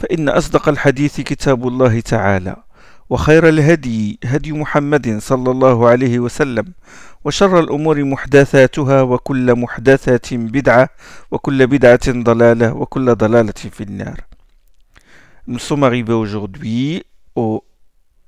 [0.00, 2.56] فإن أصدق الحديث كتاب الله تعالى
[3.10, 6.64] وخير الهدي هدي محمد صلى الله عليه وسلم
[7.24, 10.88] وشر الأمور محدثاتها وكل محدثة بدعة
[11.30, 14.16] وكل بدعة ضلالة وكل ضلالة في النار
[15.46, 17.02] Nous sommes arrivés aujourd'hui
[17.34, 17.64] au,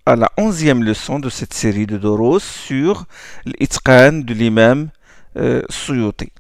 [0.06, 3.04] à la onzième leçon de cette série de Doros sur
[3.46, 4.88] l'Itqan de l'imam
[5.36, 6.32] euh, Suyuti.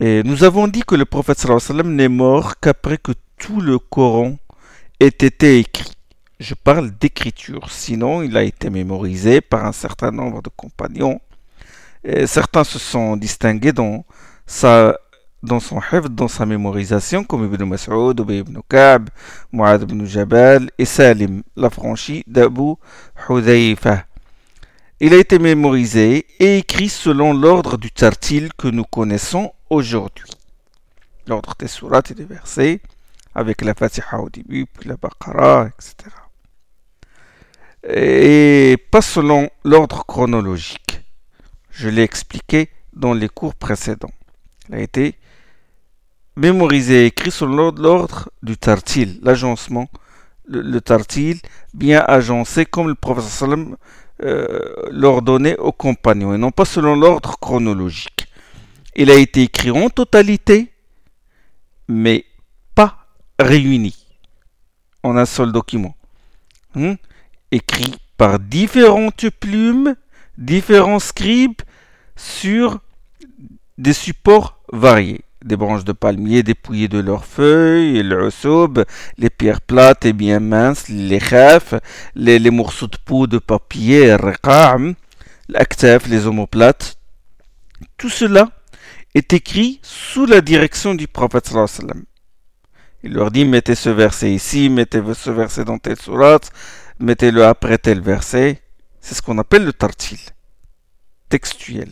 [0.00, 3.12] Et nous avons dit que le prophète sallallahu alayhi wa sallam n'est mort qu'après que
[3.38, 4.36] tout le Coran
[5.00, 5.92] ait été écrit.
[6.38, 11.20] Je parle d'écriture, sinon il a été mémorisé par un certain nombre de compagnons.
[12.26, 14.04] Certains se sont distingués dans,
[14.46, 14.96] sa,
[15.42, 19.08] dans son hifd, dans sa mémorisation, comme Ibn Mas'ud, ibn Ka'b,
[19.50, 22.74] Mu'ad ibn Jabal et Salim, l'affranchi d'Abu
[23.28, 24.04] Hudayfa.
[25.00, 30.30] Il a été mémorisé et écrit selon l'ordre du tartil que nous connaissons aujourd'hui.
[31.26, 32.80] L'ordre des sourates et des versets,
[33.36, 35.94] avec la Fatiha au début, puis la Baqarah, etc.
[37.86, 41.02] Et pas selon l'ordre chronologique.
[41.70, 44.14] Je l'ai expliqué dans les cours précédents.
[44.70, 45.16] Il a été
[46.36, 49.88] mémorisé et écrit selon l'ordre du tartil, l'agencement,
[50.48, 51.38] le, le, tartil
[51.74, 53.76] bien agencé comme le professeur sallam
[54.22, 54.58] euh,
[54.90, 58.28] l'ordonnait aux compagnons et non pas selon l'ordre chronologique.
[58.94, 60.72] Il a été écrit en totalité,
[61.86, 62.24] mais
[63.36, 63.94] pas réuni
[65.02, 65.94] en un seul document.
[66.74, 66.94] Hmm?
[67.52, 69.94] Écrit par différentes plumes,
[70.38, 71.62] différents scribes
[72.16, 72.80] sur
[73.78, 75.22] des supports variés.
[75.44, 78.84] Des branches de palmier dépouillées de leurs feuilles, le soub,
[79.16, 81.74] les pierres plates et bien minces, les khaf,
[82.16, 84.16] les, morceaux de peau de papier,
[85.48, 86.98] l'aktaf, les omoplates.
[87.96, 88.50] Tout cela
[89.14, 91.52] est écrit sous la direction du prophète.
[93.06, 96.50] Il leur dit mettez ce verset ici, mettez ce verset dans telle sourate,
[96.98, 98.60] mettez-le après tel verset.
[99.00, 100.18] C'est ce qu'on appelle le tartil
[101.28, 101.90] textuel.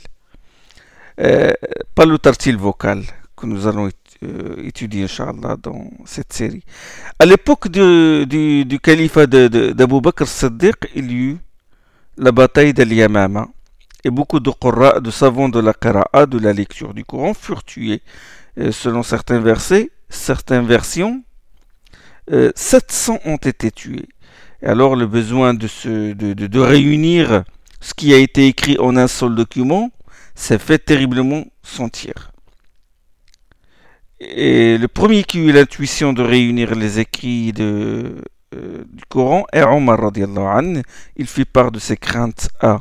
[1.21, 1.53] Euh,
[1.95, 3.05] pas le tartil vocal
[3.37, 3.89] que nous allons
[4.25, 6.65] euh, étudier, Inch'Allah, dans cette série.
[7.21, 11.39] À l'époque du, du, du califat d'Abu Bakr Siddiq, il y eut
[12.17, 13.47] la bataille d'Al-Yamama
[14.03, 17.63] et beaucoup de Qurra, de savants de la Qira'a, de la lecture du Coran, furent
[17.63, 18.03] tués.
[18.57, 21.23] Et selon certains versets, certaines versions,
[22.33, 24.09] euh, 700 ont été tués.
[24.63, 27.45] Alors le besoin de, se, de, réunir
[27.81, 29.91] ce qui a été écrit en un seul document
[30.35, 32.33] s'est fait terriblement sentir.
[34.21, 38.21] Et le premier qui eut l'intuition de réunir les écrits euh,
[38.53, 40.83] du Coran est Omar radiallahu.
[41.17, 42.81] Il fit part de ses craintes à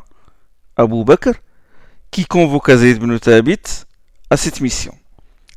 [0.76, 1.34] Abu Bakr,
[2.10, 3.84] qui convoqua Zayd ibn Thabit
[4.30, 4.94] à cette mission.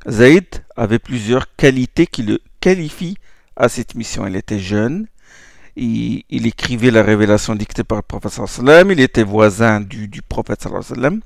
[0.10, 0.46] Zayd
[0.76, 3.18] avait plusieurs qualités qui le qualifient
[3.56, 4.26] à cette mission.
[4.26, 5.08] Il était jeune,
[5.76, 10.62] il, écrivait la révélation dictée par le prophète sallam, il était voisin du, du prophète
[10.82, 11.22] sallam,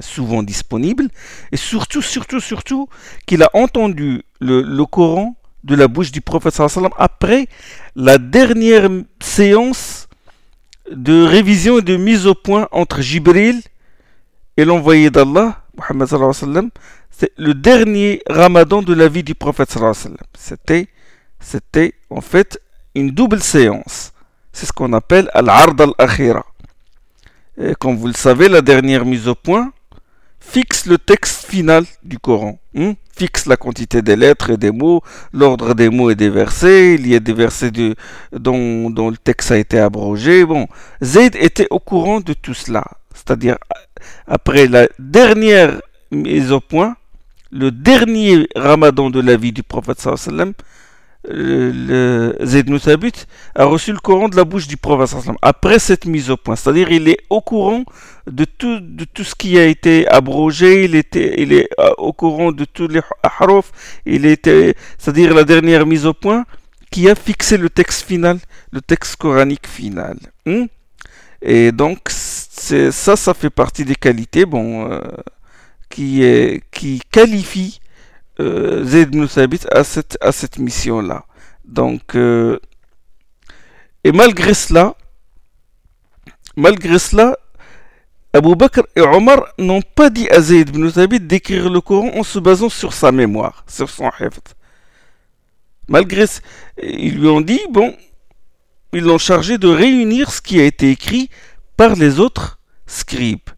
[0.00, 1.08] souvent disponible,
[1.50, 2.88] et surtout, surtout, surtout,
[3.26, 7.48] qu'il a entendu le, Coran de la bouche du prophète sallam après
[7.96, 8.88] la dernière
[9.20, 10.08] séance
[10.90, 13.60] de révision et de mise au point entre Jibril
[14.56, 16.70] et l'envoyé d'Allah, wa sallam,
[17.20, 19.76] c'est le dernier ramadan de la vie du prophète.
[20.32, 20.88] C'était,
[21.38, 22.58] c'était en fait
[22.94, 24.14] une double séance.
[24.54, 26.46] C'est ce qu'on appelle al-ard al-akhira.
[27.78, 29.70] Comme vous le savez, la dernière mise au point
[30.40, 32.58] fixe le texte final du Coran.
[32.74, 32.94] Hein?
[33.14, 35.02] Fixe la quantité des lettres et des mots,
[35.34, 36.94] l'ordre des mots et des versets.
[36.94, 37.70] Il y a des versets
[38.32, 40.46] dont, dont, le texte a été abrogé.
[40.46, 40.68] Bon,
[41.02, 42.82] Zayd était au courant de tout cela.
[43.12, 43.58] C'est-à-dire,
[44.26, 46.96] après la dernière mise au point,
[47.50, 50.52] le dernier ramadan de la vie du prophète sallam,
[51.28, 52.70] le Zayd
[53.54, 56.56] a reçu le Coran de la bouche du prophète après cette mise au point.
[56.56, 57.84] C'est-à-dire il est au courant
[58.26, 61.68] de tout, de tout ce qui a été abrogé, il, il est
[61.98, 63.72] au courant de tous les harofs,
[64.06, 64.24] il
[64.98, 66.44] c'est-à-dire la dernière mise au point
[66.90, 68.38] qui a fixé le texte final,
[68.72, 70.16] le texte coranique final.
[70.46, 70.64] Hmm?
[71.42, 75.00] Et donc ça, ça fait partie des qualités bon, euh,
[75.90, 76.24] qui,
[76.70, 77.80] qui qualifient
[78.40, 81.24] euh, Zayd ibn Thabit à cette, à cette mission-là,
[81.64, 82.58] Donc, euh,
[84.02, 84.94] et malgré cela,
[86.56, 87.36] malgré cela,
[88.32, 92.22] Abu Bakr et Omar n'ont pas dit à Zayd ibn Thabit d'écrire le Coran en
[92.22, 94.54] se basant sur sa mémoire, sur son hifd.
[95.88, 96.24] Malgré
[96.82, 97.94] ils lui ont dit, bon,
[98.92, 101.28] ils l'ont chargé de réunir ce qui a été écrit
[101.76, 103.49] par les autres scribes.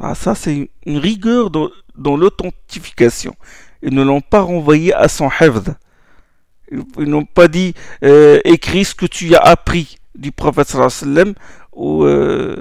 [0.00, 1.70] Ah, ça, c'est une rigueur dans,
[2.16, 3.34] l'authentification.
[3.82, 5.76] Ils ne l'ont pas renvoyé à son hifd.
[6.70, 10.74] Ils, n'ont pas dit, euh, écris ce que tu as appris du prophète
[11.72, 12.56] ou euh,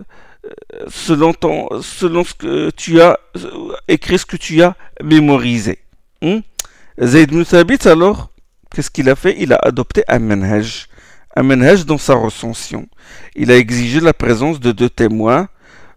[0.88, 3.18] selon, ton, selon ce que tu as
[3.88, 5.80] écrit, ce que tu as mémorisé.
[6.22, 6.40] Hmm?
[7.02, 8.32] Zayd ibn Thabit, alors,
[8.74, 9.36] qu'est-ce qu'il a fait?
[9.40, 10.88] Il a adopté un manhaj.
[11.36, 11.44] Un
[11.86, 12.88] dans sa recension.
[13.36, 15.48] Il a exigé la présence de deux témoins,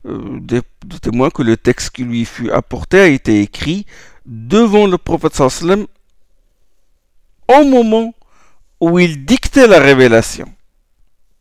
[0.06, 0.60] euh, des,
[1.00, 3.86] témoins que le texte qui lui fut apporté a été écrit
[4.26, 5.86] devant le prophète sallam
[7.48, 8.14] au moment
[8.80, 10.52] où il dictait la révélation.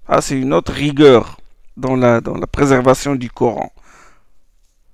[0.07, 1.39] Ah, c'est une autre rigueur
[1.77, 3.71] dans la, dans la préservation du Coran.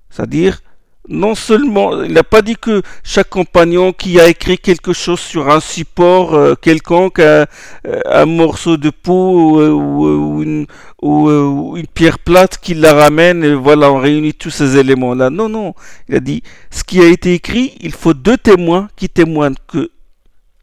[0.09, 0.61] C'est-à-dire,
[1.09, 5.49] non seulement, il n'a pas dit que chaque compagnon qui a écrit quelque chose sur
[5.49, 10.67] un support euh, quelconque, un, morceau de peau euh, ou, une,
[11.01, 15.31] euh, ou, une, pierre plate, qu'il la ramène voilà, on réunit tous ces éléments-là.
[15.31, 15.73] Non, non,
[16.07, 19.89] il a dit, ce qui a été écrit, il faut deux témoins qui témoignent que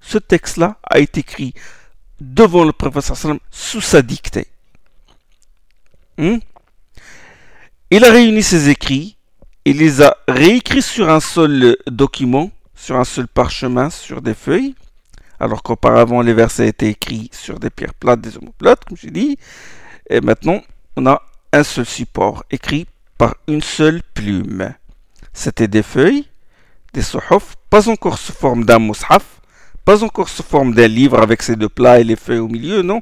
[0.00, 1.54] ce texte-là a été écrit
[2.20, 3.16] devant le professeur
[3.50, 4.46] sous sa dictée.
[6.18, 6.38] Hmm?
[7.90, 9.15] Il a réuni ses écrits,
[9.66, 14.76] il les a réécrits sur un seul document, sur un seul parchemin, sur des feuilles,
[15.40, 19.36] alors qu'auparavant les versets étaient écrits sur des pierres plates, des omoplates, comme j'ai dit,
[20.08, 20.62] et maintenant
[20.96, 21.20] on a
[21.52, 22.86] un seul support, écrit
[23.18, 24.72] par une seule plume.
[25.32, 26.28] C'était des feuilles,
[26.94, 29.40] des sohofs, pas encore sous forme d'un mushaf,
[29.84, 32.82] pas encore sous forme d'un livre avec ses deux plats et les feuilles au milieu,
[32.82, 33.00] non.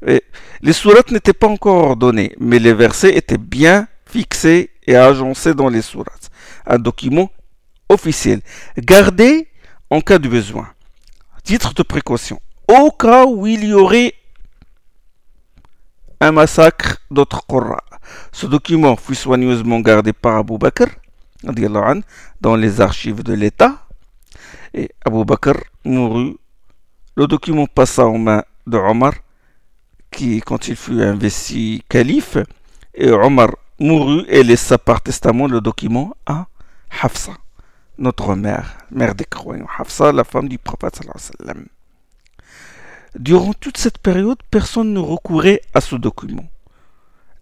[0.00, 5.68] les sourates n'étaient pas encore ordonnées, mais les versets étaient bien fixés et agencés dans
[5.68, 6.30] les sourates.
[6.66, 7.30] Un document
[7.88, 8.40] officiel,
[8.78, 9.48] gardé
[9.90, 10.68] en cas de besoin.
[11.44, 12.40] Titre de précaution.
[12.68, 14.14] Au cas où il y aurait
[16.20, 17.82] un massacre d'autres Qurra.
[18.32, 20.86] Ce document fut soigneusement gardé par Abu Bakr
[22.40, 23.86] dans les archives de l'État
[24.74, 25.54] et Abu Bakr
[25.84, 26.36] mourut.
[27.16, 29.14] Le document passa aux mains de Omar,
[30.10, 32.36] qui, quand il fut investi calife,
[32.94, 36.46] et Omar mourut et laissa par testament le document à
[37.02, 37.32] Hafsa,
[37.98, 39.66] notre mère, mère des croyants.
[39.78, 41.00] Hafsa, la femme du prophète.
[43.18, 46.46] Durant toute cette période, personne ne recourait à ce document.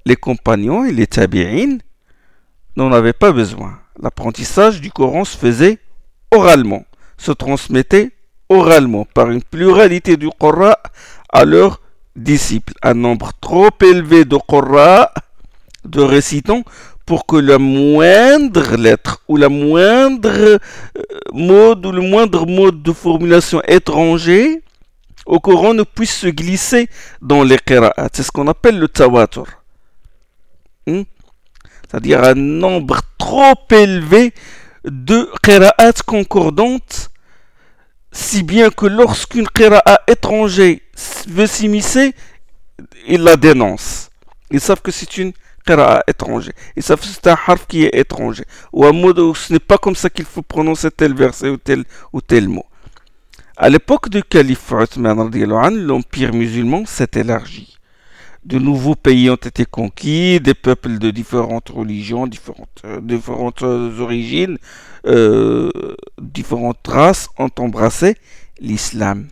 [0.07, 1.79] Les compagnons et les tabi'in
[2.77, 3.79] n'en avaient pas besoin.
[4.01, 5.79] L'apprentissage du Coran se faisait
[6.31, 6.85] oralement
[7.17, 8.11] se transmettait
[8.49, 10.79] oralement par une pluralité du Qurra
[11.33, 11.81] à leurs
[12.17, 12.75] disciples.
[12.83, 15.13] Un nombre trop élevé de Qurra,
[15.85, 16.65] de récitants,
[17.07, 20.59] pour que la moindre lettre ou la moindre euh,
[21.33, 24.63] mode ou le moindre mode de formulation étranger
[25.27, 26.89] au Coran ne puisse se glisser
[27.21, 28.09] dans les qira'at.
[28.13, 29.47] C'est ce qu'on appelle le tawatur.
[30.87, 31.03] Hmm?
[31.83, 34.33] C'est-à-dire un nombre trop élevé
[34.85, 37.11] de qira'at concordantes,
[38.13, 40.83] si bien que lorsqu'une qira'a étranger
[41.29, 42.15] veut s'immiscer,
[43.07, 44.11] ils la dénoncent.
[44.51, 45.33] Ils savent que c'est une
[46.07, 46.53] étranger.
[46.79, 48.45] Savent que c'est un harf qui est étranger.
[48.73, 51.85] Ou un mot ce n'est pas comme ça qu'il faut prononcer tel verset ou tel,
[52.13, 52.67] ou tel mot.
[53.57, 57.75] À l'époque du calife l'empire musulman s'est élargi
[58.45, 64.59] de nouveaux pays ont été conquis, des peuples de différentes religions, différentes, euh, différentes origines,
[65.07, 65.71] euh,
[66.21, 68.17] différentes races ont embrassé
[68.61, 69.29] l'islam.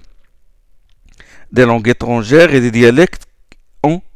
[1.52, 3.26] Des langues étrangères et des dialectes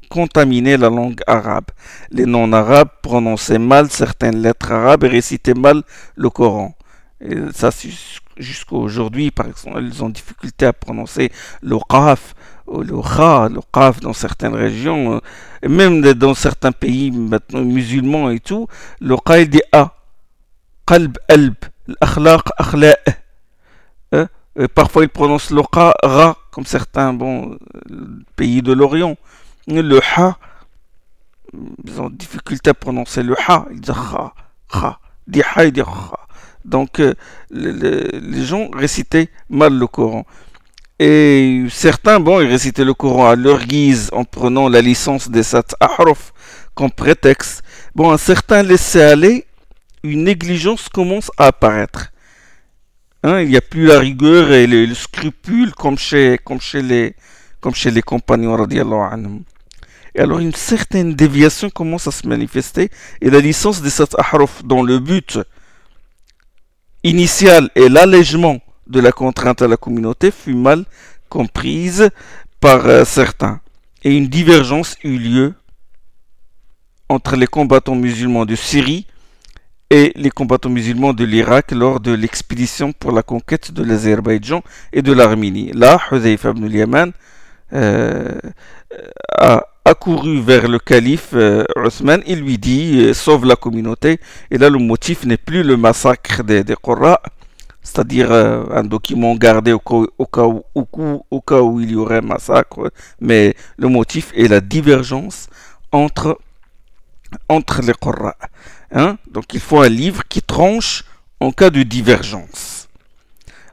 [0.08, 1.66] contaminé la langue arabe.
[2.10, 5.82] Les non-arabes prononçaient mal certaines lettres arabes et récitaient mal
[6.16, 6.74] le Coran.
[7.52, 7.70] Ça,
[8.36, 11.32] jusqu'à aujourd'hui, par exemple, ils ont difficulté à prononcer
[11.62, 12.34] le qaf
[12.68, 15.20] le kha, le qaf dans certaines régions,
[15.62, 18.66] et même dans certains pays maintenant musulmans et tout,
[19.00, 19.92] le qa il dit a.
[20.86, 21.54] Qalb, alb,
[21.88, 22.98] l'akhlaq, akhlaq.
[24.12, 24.28] Hein?
[24.74, 27.58] parfois il prononce le qa, ra, comme certains bon,
[28.36, 29.16] pays de l'Orient.
[29.68, 30.38] Le ha,
[31.84, 34.34] ils ont difficulté à prononcer le ha, ils disent kha,
[34.72, 35.00] kha.
[35.26, 36.26] Dit ha, il dit kha.
[36.64, 37.14] Donc euh,
[37.50, 40.24] les gens récitaient mal le Coran.
[40.98, 45.42] Et certains, bon, ils récitaient le Coran à leur guise en prenant la licence des
[45.42, 46.32] Sat Ahraf
[46.74, 47.62] comme prétexte.
[47.94, 49.46] Bon, certains laissaient aller,
[50.02, 52.12] une négligence commence à apparaître.
[53.22, 57.14] Hein, il n'y a plus la rigueur et le, scrupule comme chez, comme chez les,
[57.60, 59.42] comme chez les compagnons radiallahu anhum.
[60.16, 64.64] Et alors une certaine déviation commence à se manifester et la licence des sept ahruf
[64.64, 65.38] dont le but
[67.04, 70.86] initial est l'allègement de la contrainte à la communauté fut mal
[71.28, 72.08] comprise
[72.60, 73.60] par euh, certains
[74.04, 75.54] et une divergence eut lieu
[77.10, 79.06] entre les combattants musulmans de Syrie
[79.90, 84.62] et les combattants musulmans de l'Irak lors de l'expédition pour la conquête de l'Azerbaïdjan
[84.94, 85.72] et de l'Arménie.
[85.74, 87.12] Là, Hudayfa ibn al-Yaman
[87.72, 88.32] euh,
[89.38, 89.65] a
[90.06, 94.20] accouru vers le calife euh, Othman, il lui dit euh, sauve la communauté.
[94.52, 96.76] Et là, le motif n'est plus le massacre des, des
[97.82, 100.62] c'est-à-dire un document gardé au cas, où,
[101.30, 105.48] au cas où il y aurait massacre, mais le motif est la divergence
[105.92, 106.38] entre,
[107.48, 108.34] entre les Qurra.
[108.92, 109.18] Hein?
[109.30, 111.04] Donc il faut un livre qui tranche
[111.38, 112.88] en cas de divergence.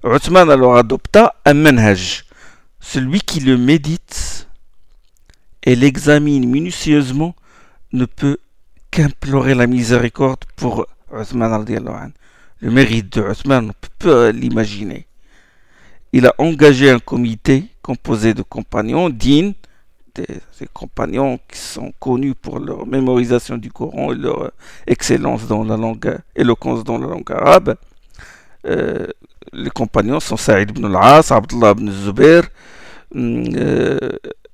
[0.04, 2.26] Uthman alors adopta un manhaj,
[2.80, 4.48] celui qui le médite
[5.64, 7.36] et l'examine minutieusement
[7.94, 8.38] ne peut
[8.92, 11.66] qu'implorer la miséricorde pour Uthman
[12.60, 15.08] Le mérite de Uthman, on peut l'imaginer.
[16.12, 19.54] Il a engagé un comité composé de compagnons dignes
[20.16, 20.28] des,
[20.74, 24.52] compagnons qui sont connus pour leur mémorisation du Coran et leur
[24.86, 27.76] excellence dans la langue, éloquence dans la langue arabe.
[28.68, 29.08] Euh,
[29.52, 32.44] les compagnons sont Saïd ibn al-As, Abdullah ibn Zubair
[33.16, 33.98] euh,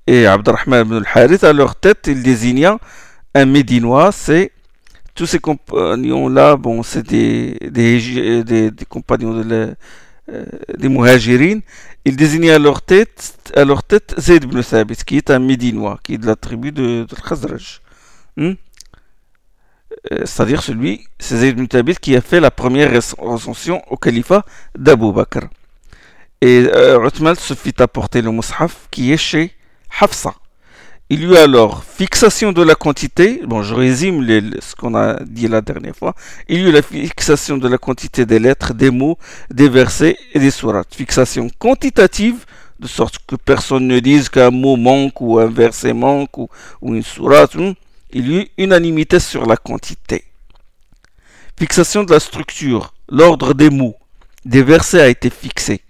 [0.10, 1.44] et Abdurrahman ibn al-Harith.
[1.44, 2.75] À leur tête, ils désignaient
[3.36, 4.51] un Médinois, c'est
[5.13, 9.74] tous ces compagnons-là, bon, c'est des, des, compagnons de la,
[10.34, 10.46] euh,
[10.78, 11.60] des Muhajirin,
[12.06, 16.00] ils désignaient à leur tête, à leur tête Zayd ibn Thabit, qui est un Médinois,
[16.04, 17.82] qui est de la tribu de, de Khazraj.
[18.36, 18.54] Hmm?
[20.12, 24.44] Euh, c'est-à-dire celui, c'est Zayd ibn Thabit qui a fait la première recension au califat
[24.75, 25.46] d'Abu Bakr.
[26.42, 29.59] Et euh, se fit apporter le mushaf qui est chez
[30.00, 30.34] Hafsa.
[31.12, 34.24] Il y eut alors fixation de la quantité, bon je résume
[34.60, 36.13] ce qu'on a dit la dernière fois,
[36.48, 39.17] il y eut la fixation de la quantité des lettres, des mots,
[39.50, 40.93] des versets et des sourates.
[40.93, 42.46] Fixation quantitative,
[42.79, 46.48] de sorte que personne ne dise qu'un mot manque ou un verset manque ou,
[46.84, 47.55] une sourate.
[47.55, 47.74] Hmm.
[48.12, 50.25] Il y eut unanimité sur la quantité.
[51.58, 53.96] Fixation de la structure, l'ordre des mots,
[54.46, 55.81] des versets a été fixé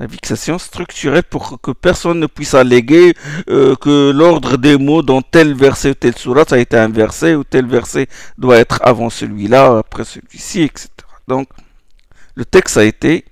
[0.00, 3.12] la fixation structurée pour que personne ne puisse alléguer
[3.50, 7.44] euh, que l'ordre des mots dans tel verset ou tel surat a été inversé ou
[7.44, 10.88] tel verset doit être avant celui-là, après celui-ci, etc.
[11.28, 11.48] Donc,
[12.34, 13.26] le texte a été,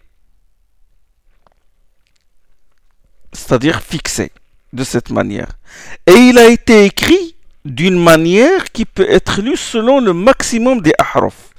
[3.32, 4.30] c'est-à-dire fixé
[4.74, 5.58] de cette manière.
[6.06, 7.34] Et il a été écrit
[7.64, 11.54] d'une manière qui peut être lue selon le maximum des ahraf.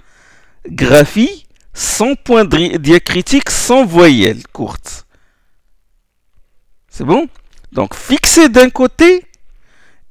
[0.67, 1.47] Graphie,
[1.78, 5.06] sans point diacritique, sans voyelle courte.
[6.88, 7.28] C'est bon
[7.72, 9.24] Donc fixé d'un côté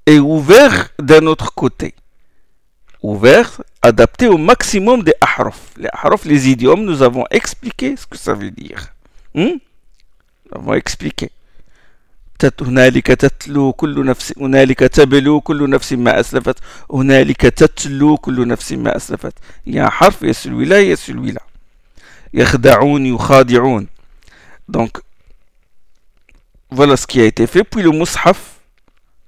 [0.06, 1.96] et ouvert d'un autre côté.
[3.02, 5.60] Ouvert, adapté au maximum des ahraf.
[5.78, 8.94] Les ahraf, les idiomes, nous avons expliqué ce que ça veut dire.
[9.34, 9.58] Hmm?
[10.46, 11.32] Nous avons expliqué.
[12.62, 16.56] هنالك تتلو كل نفس هنالك تبلو كل نفس ما أسلفت
[16.92, 19.34] هنالك تتلو كل نفس ما أسلفت
[19.66, 21.42] il y a un harf il y a celui-là il y a celui-là
[24.69, 24.99] donc,
[26.71, 27.65] voilà ce qui a été fait.
[27.65, 28.57] Puis le Mus'haf,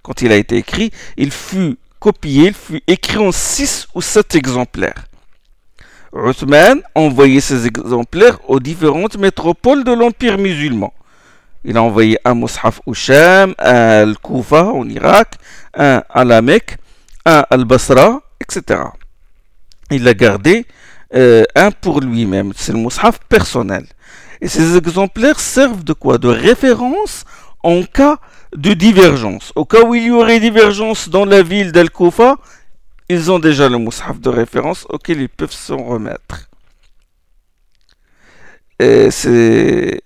[0.03, 4.35] quand il a été écrit, il fut copié, il fut écrit en 6 ou 7
[4.35, 5.07] exemplaires.
[6.13, 10.93] Uthman envoyait ces exemplaires aux différentes métropoles de l'Empire musulman.
[11.65, 15.37] Il a envoyé un Mus'haf au Sham, un Al-Kufa en Irak,
[15.75, 16.79] un à la Mecque,
[17.27, 18.81] un Al-Basra, etc.
[19.91, 20.67] Il l'a gardé
[21.15, 22.53] euh, un pour lui-même.
[22.57, 23.87] C'est le mushaf personnel.
[24.41, 26.19] Et ces exemplaires servent de quoi?
[26.19, 27.25] De référence
[27.63, 28.19] en cas
[28.57, 29.53] de divergence.
[29.55, 32.37] Au cas où il y aurait divergence dans la ville d'Al-Kufa,
[33.09, 36.49] ils ont déjà le mushaf de référence auquel ils peuvent s'en remettre.
[38.79, 40.01] C'est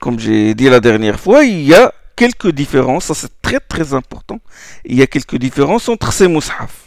[0.00, 3.94] comme j'ai dit la dernière fois, il y a quelques différences, ça c'est très très
[3.94, 4.40] important,
[4.84, 6.85] il y a quelques différences entre ces mushaf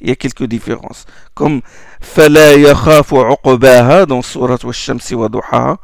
[0.00, 1.06] Il y a quelques différences.
[1.34, 1.60] Comme
[2.00, 5.78] Fala yakhafu uqbaha dans Surat wa-shamsi wa duhaha.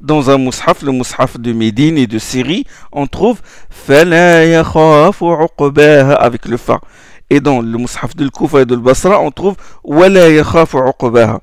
[0.00, 3.40] Dans un mushaf, le mushaf de Médine et de Syrie, on trouve
[3.70, 6.80] Fala yakhafu uqbaha avec le fa.
[7.30, 11.40] Et dans le mushaf de Kufa et de Basra, on trouve Wala yakhafu uqbaha.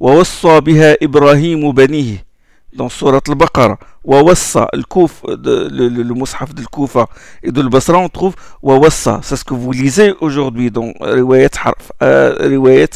[0.00, 2.24] ووصى بها إبراهيم بنيه
[2.73, 7.07] دون سورة البقرة ووصى الكوف المصحف ديال الكوفة
[7.45, 9.19] ذو البصرة اون تخوف ووصى.
[9.23, 12.89] سا سكو فو ليزي اوجوردي دون رواية حرف آه، رواية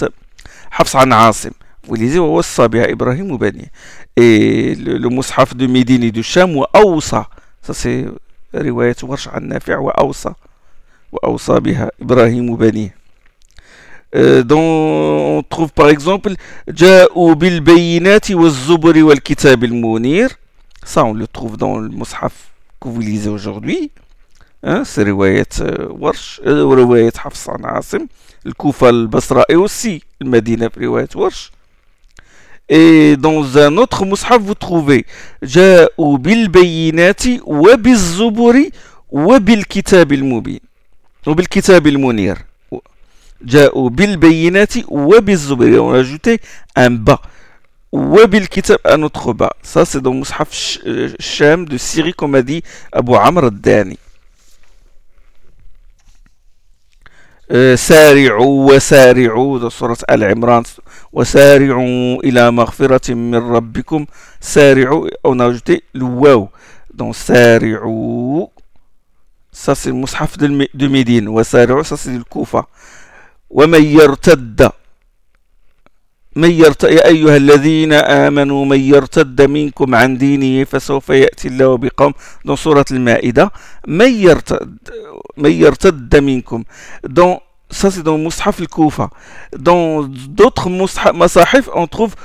[0.72, 1.52] حفص عن عاصم.
[1.84, 3.72] فو ليزي ووصى بها إبراهيم وبنيه.
[4.18, 7.24] اي المصحف دو ميديني دو الشام وأوصى.
[7.64, 8.12] سا سي
[8.56, 10.34] رواية ورش عن نافع وأوصى
[11.12, 13.01] وأوصى بها إبراهيم وبنيه.
[14.14, 16.36] Dont on trouve par exemple
[16.70, 20.30] جاءوا بالبينات والزبر والكتاب المنير.
[20.86, 22.34] Ça on le trouve dans le mushaf
[22.82, 23.92] que vous lisez aujourd'hui.
[24.64, 25.48] Hein, c'est رواية
[25.90, 28.08] ورش ورواية حفص عن عاصم
[28.46, 31.52] الكوفة البصرة et aussi المدينة في رواية ورش
[32.74, 35.04] Et dans un autre mushaf, vous trouvez
[35.44, 38.70] جاءوا بالبينات وبالزبر
[39.10, 40.60] وبالكتاب المبين.
[41.28, 42.38] وبالكتاب المنير.
[43.44, 46.40] جاءوا بالبينات وبالزبر يوم يعني راجوتي
[46.78, 47.18] أن با.
[47.92, 49.50] وبالكتاب أن اوتخو با.
[49.64, 53.98] سا سي دون مصحف الشام دو سيري كما دي أبو عمرو الداني.
[57.52, 60.64] آه، سارعوا وسارعوا ده سورة آل عمران.
[61.14, 64.06] وسارعوا إلى مغفرة من ربكم.
[64.42, 66.50] سارعوا أو نوجتي الواو.
[66.94, 68.48] دون سارعوا.
[69.54, 70.38] ساس المصحف
[70.74, 72.66] دو ميدين وسارعوا ساس الكوفة.
[73.52, 74.72] ومن يرتد
[76.36, 76.84] من يرت...
[76.84, 82.14] يا أيها الذين آمنوا من يرتد منكم عن دينه فسوف يأتي الله بقوم
[82.48, 83.52] dans سورة المائدة
[83.88, 84.78] من يرتد
[85.38, 86.64] من يرتد منكم
[87.08, 87.42] dans
[87.72, 89.10] ça c'est dans Mus'haf al-Kufa.
[89.58, 90.70] Dans d'autres
[91.14, 92.16] masahif, on trouve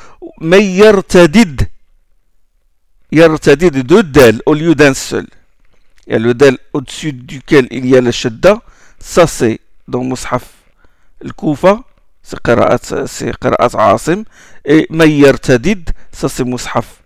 [0.40, 1.68] Mais yartadid.
[3.12, 5.26] Yartadid, deux dal au lieu d'un seul.
[6.08, 8.60] Il y a le dal au-dessus duquel il y a le shadda.
[8.98, 10.42] Ça c'est dans Mus'haf
[11.24, 11.80] al-Kufa.
[12.22, 12.80] C'est qira'at
[13.78, 14.24] Asim.
[14.64, 17.02] Et Mais yartadid, ça c'est Mus'haf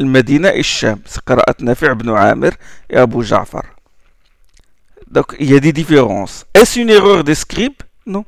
[0.00, 1.00] al-Madina et Sham.
[1.04, 2.52] C'est qira'at Nafi' ibn Amir
[2.90, 3.64] et Abu Ja'far.
[5.10, 6.44] Donc il y a des différences.
[6.54, 8.24] Est-ce une erreur des scribes Non,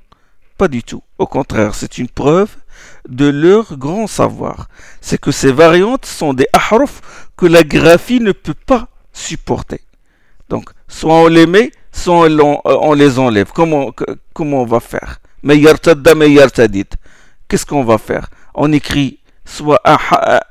[0.56, 1.02] pas du tout.
[1.18, 2.56] Au contraire, c'est une preuve
[3.08, 4.68] de leur grand savoir.
[5.00, 9.80] C'est que ces variantes sont des ahruf que la graphie ne peut pas supporter.
[10.48, 12.29] Donc, soit on les met, soit
[12.65, 13.51] on, les enlève.
[13.53, 13.91] Comment,
[14.33, 15.19] comment on va faire
[17.47, 19.79] Qu'est-ce qu'on va faire On écrit soit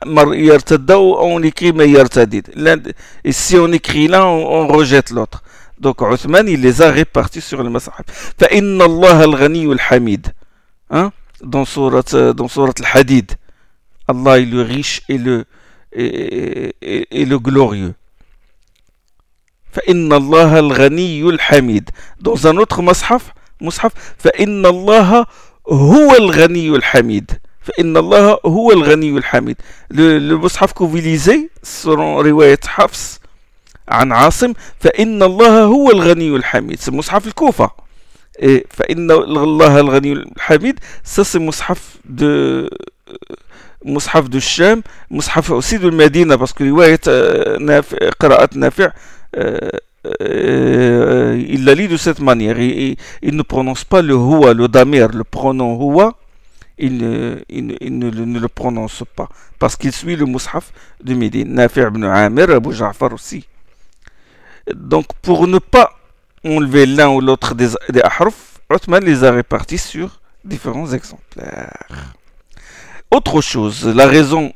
[0.05, 1.73] ou on écrit
[3.25, 5.43] Et si on écrit là, on rejette l'autre.
[5.79, 8.07] Donc Othman, il les a répartis sur le masahib.
[8.39, 10.33] فَإِنَّ اللَّهَ الْغَنِيُّ الْحَمِيدُ
[10.91, 11.13] hein?
[11.43, 13.33] dans surat, dans surat al-Hadid.
[14.07, 15.45] Allah est le riche et le,
[15.93, 17.95] et, et, et le glorieux.
[19.72, 21.90] فإن الله الغني الحميد.
[22.20, 25.26] Dans un autre مصحف مصحف فإن الله
[25.70, 27.32] هو الغني الحميد.
[27.62, 29.56] فإن الله هو الغني الحميد.
[29.94, 30.98] Le مصحف que vous
[32.22, 33.20] رواية حفص
[33.90, 36.80] عن عاصم فإن الله هو الغني الحميد.
[36.80, 37.72] C'est مصحف الكوفة.
[38.70, 42.70] فإن الله الغني الحميد c'est مصحف de
[43.86, 47.00] مصحف de الشام مصحف de المدينة que رواية
[47.60, 48.92] نافع قراءة نافع
[49.36, 49.80] il
[51.66, 52.60] la lit de cette manière.
[52.60, 56.16] Il, ne prononce pas le huwa le damir le pronom huwa
[56.78, 59.30] il, ne, le prononce pas.
[59.60, 60.72] Parce qu'il suit le mushaf
[61.04, 61.54] de Médine.
[61.54, 63.46] Nafi' ibn Amir Abu Ja'far aussi.
[64.74, 65.92] Donc, pour ne pas
[66.46, 68.60] enlever l'un ou l'autre des, des ahruf,
[69.02, 71.74] les a répartis sur différents exemplaires.
[73.12, 74.54] Autre chose, la raison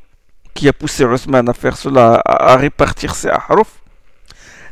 [0.53, 3.81] qui a poussé Othman à faire cela, à, répartir ces ahruf,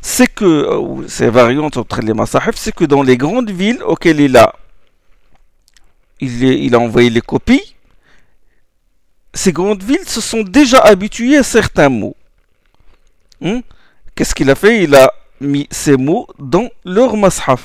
[0.01, 4.19] c'est que, ou ces variantes entre les masahif, c'est que dans les grandes villes auxquelles
[4.19, 4.55] il a,
[6.19, 7.75] il, il a envoyé les copies,
[9.33, 12.15] ces grandes villes se sont déjà habituées à certains mots.
[13.39, 13.59] Hmm?
[14.15, 14.83] Qu'est-ce qu'il a fait?
[14.83, 17.61] Il a mis ces mots dans leur mashaf.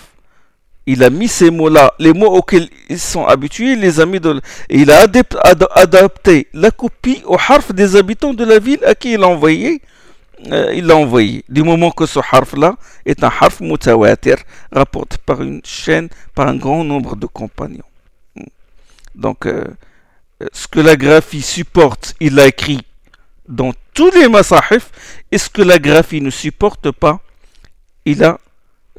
[0.88, 4.36] Il a mis ces mots-là, les mots auxquels ils sont habitués, les a mis dans...
[4.68, 5.00] Et il a
[5.74, 9.82] adapté la copie au harf des habitants de la ville à qui il a envoyé.
[10.52, 11.44] Euh, il l'a envoyé.
[11.48, 14.36] Du moment que ce harf-là est un harf mutawatir,
[14.70, 17.82] rapporté par une chaîne, par un grand nombre de compagnons.
[19.14, 19.64] Donc, euh,
[20.52, 22.82] ce que la graphie supporte, il l'a écrit
[23.48, 24.90] dans tous les masahif,
[25.32, 27.20] et ce que la graphie ne supporte pas,
[28.04, 28.38] il a,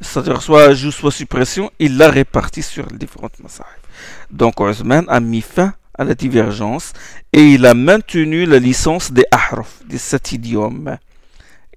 [0.00, 3.78] c'est-à-dire soit ajout, soit suppression, il l'a réparti sur les différentes masahif.
[4.30, 6.92] Donc Othman a mis fin à la divergence
[7.32, 10.98] et il a maintenu la licence des ahruf, des sept idiomes.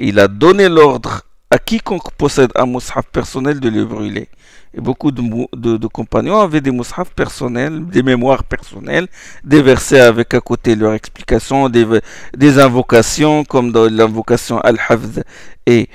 [0.03, 4.29] Il a donné l'ordre à quiconque possède un mushaf personnel de le brûler.
[4.73, 9.07] Et beaucoup de, compagnons avaient des mushaf personnels, des mémoires personnelles,
[9.43, 15.21] des versets avec à côté leur explication, des, invocations comme dans l'invocation Al-Hafz
[15.67, 15.87] et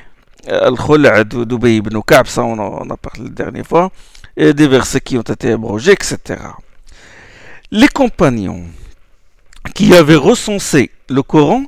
[0.47, 3.91] Al-Khul'a d'Ubay ibn Ka'b, ça on en a parlé la dernière fois,
[4.37, 6.39] et des versets qui ont été abrogés, etc.
[7.73, 8.67] Les compagnons
[9.75, 11.65] qui avaient recensé le Coran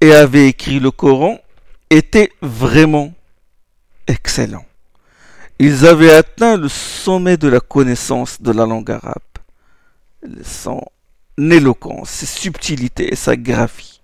[0.00, 1.38] et avaient écrit le Coran
[1.90, 3.12] étaient vraiment
[4.06, 4.64] excellents.
[5.58, 9.22] Ils avaient atteint le sommet de la connaissance de la langue arabe.
[10.44, 10.82] Son
[11.36, 14.00] éloquence, ses subtilités et sa graphie.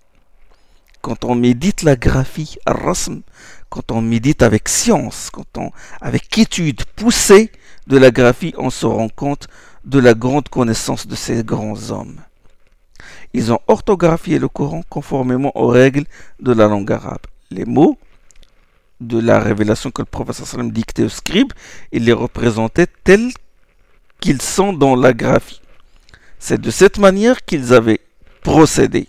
[1.01, 3.23] Quand on médite la graphie, rasm,
[3.69, 5.71] quand on médite avec science, quand on,
[6.01, 7.53] avec étude poussée
[7.87, 9.49] de la graphie, on se rend compte
[9.85, 12.21] de la grande connaissance de ces grands hommes.
[13.35, 16.07] Ils ont orthographié le Coran conformément aux règles
[16.41, 17.27] de la langue arabe.
[17.51, 17.99] Les mots
[19.01, 21.53] de la révélation que le prophète dictait au scribe,
[21.93, 23.33] il les représentait tels
[24.21, 25.61] qu'ils sont dans la graphie.
[26.39, 28.01] C'est de cette manière qu'ils avaient
[28.43, 29.09] procédé,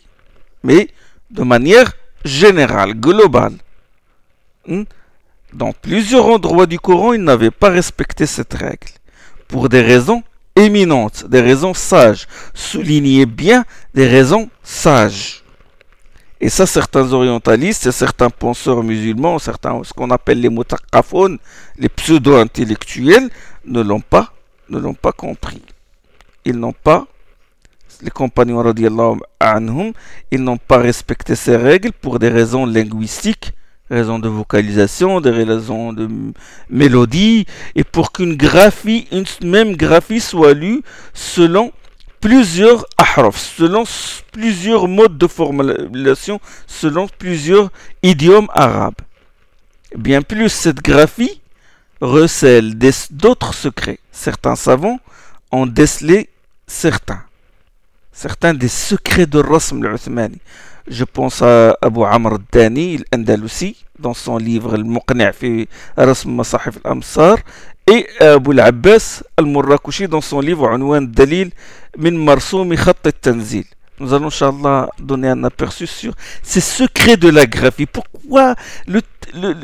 [0.63, 0.89] mais
[1.31, 1.93] de manière
[2.23, 3.55] générale, globale.
[4.67, 4.83] Hmm?
[5.53, 8.89] Dans plusieurs endroits du Coran, ils n'avaient pas respecté cette règle,
[9.47, 10.23] pour des raisons
[10.55, 12.27] éminentes, des raisons sages.
[12.53, 15.44] Soulignez bien des raisons sages.
[16.41, 21.37] Et ça, certains orientalistes et certains penseurs musulmans, certains, ce qu'on appelle les mutakafon,
[21.77, 23.29] les pseudo-intellectuels,
[23.65, 24.33] ne l'ont pas,
[24.69, 25.61] ne l'ont pas compris.
[26.43, 27.07] Ils n'ont pas,
[28.01, 28.61] les compagnons
[29.39, 29.93] anhum,
[30.31, 33.53] ils n'ont pas respecté ces règles pour des raisons linguistiques,
[33.89, 36.09] raisons de vocalisation, des raisons de
[36.69, 37.45] mélodie,
[37.75, 38.37] et pour qu'une
[39.41, 40.81] même graphie soit lue
[41.13, 41.71] selon
[42.25, 43.83] plusieurs ahraf, selon
[44.31, 47.69] plusieurs modes de formulation, selon plusieurs
[48.01, 48.95] idiomes arabes.
[49.95, 51.39] Bien plus, cette graphie
[52.01, 52.73] recèle
[53.11, 53.99] d'autres secrets.
[54.11, 54.99] Certains savants
[55.51, 56.29] ont décelé
[56.65, 57.21] certains.
[58.11, 60.39] Certains des secrets de Rasm al-Uthmani.
[60.87, 65.67] Je pense à Abu Amr al-Dani, l'Andalusi, dans son livre Al-Muqni' fi
[65.97, 67.37] Rasm Masahif al-Amsar,
[67.87, 71.49] et Abu al-Abbas al-Murrakushi dans son livre Unwan Dalil
[71.97, 72.77] min Marsoumi.
[73.97, 77.85] Nous allons, Inch'Allah, donner un aperçu sur ces secrets de la graphie.
[77.85, 78.53] Pourquoi
[78.85, 79.01] le,
[79.33, 79.55] le,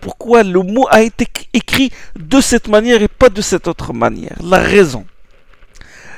[0.00, 4.36] pourquoi le mot a été écrit de cette manière et pas de cette autre manière?
[4.40, 5.04] La raison.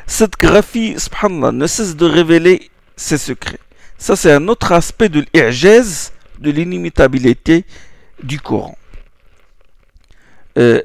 [0.06, 3.58] Cette graphie, subhanallah, ne cesse de révéler ses secrets.
[4.01, 7.65] Ça, c'est un autre aspect de l'ijaz, de l'inimitabilité
[8.23, 8.77] du Coran.
[10.57, 10.81] Euh,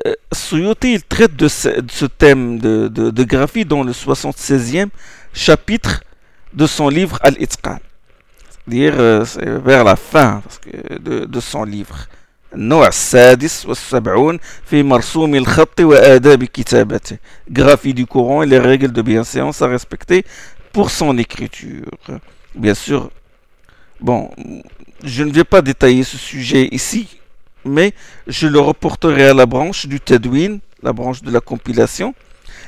[0.83, 4.88] il traite de ce, thème de, de, graphie dans le 76e
[5.33, 6.02] chapitre
[6.52, 7.78] de son livre Al-Itqan.
[8.50, 9.24] C'est-à-dire euh,
[9.64, 10.42] vers la fin
[11.00, 12.07] de, de son livre.
[12.55, 17.16] النوع السادس والسبعون في مرسوم الخط وآداب كتابته
[17.50, 20.24] graphie du Coran et les règles de bienséance à respecter
[20.72, 21.87] pour son écriture
[22.58, 23.10] bien sûr,
[24.02, 24.30] bon,
[25.04, 27.20] je ne vais pas détailler ce sujet ici,
[27.63, 27.93] mais
[28.28, 32.13] je le reporterai à la branche du Tedwin, la branche de la compilation,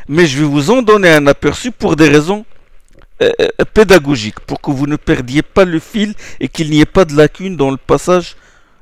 [0.08, 2.46] mais je vais vous en donner un aperçu pour des raisons
[3.22, 6.86] euh, euh, pédagogiques, pour que vous ne perdiez pas le fil et qu'il n'y ait
[6.86, 8.36] pas de lacune dans le passage,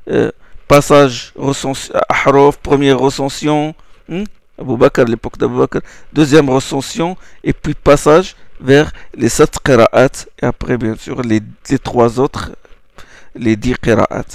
[0.09, 0.31] euh,
[0.67, 1.33] passage
[2.09, 3.73] Ahraf, première recension,
[4.09, 4.23] hmm,
[4.59, 5.65] Abou Bakr, l'époque d'Abou
[6.13, 11.79] deuxième recension, et puis passage vers les sept qira'at et après bien sûr les, les
[11.79, 12.51] trois autres,
[13.35, 14.25] les dix qira'at.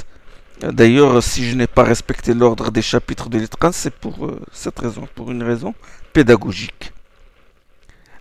[0.61, 4.79] D'ailleurs, si je n'ai pas respecté l'ordre des chapitres de l'Itqan, c'est pour euh, cette
[4.79, 5.75] raison, pour une raison
[6.13, 6.93] pédagogique.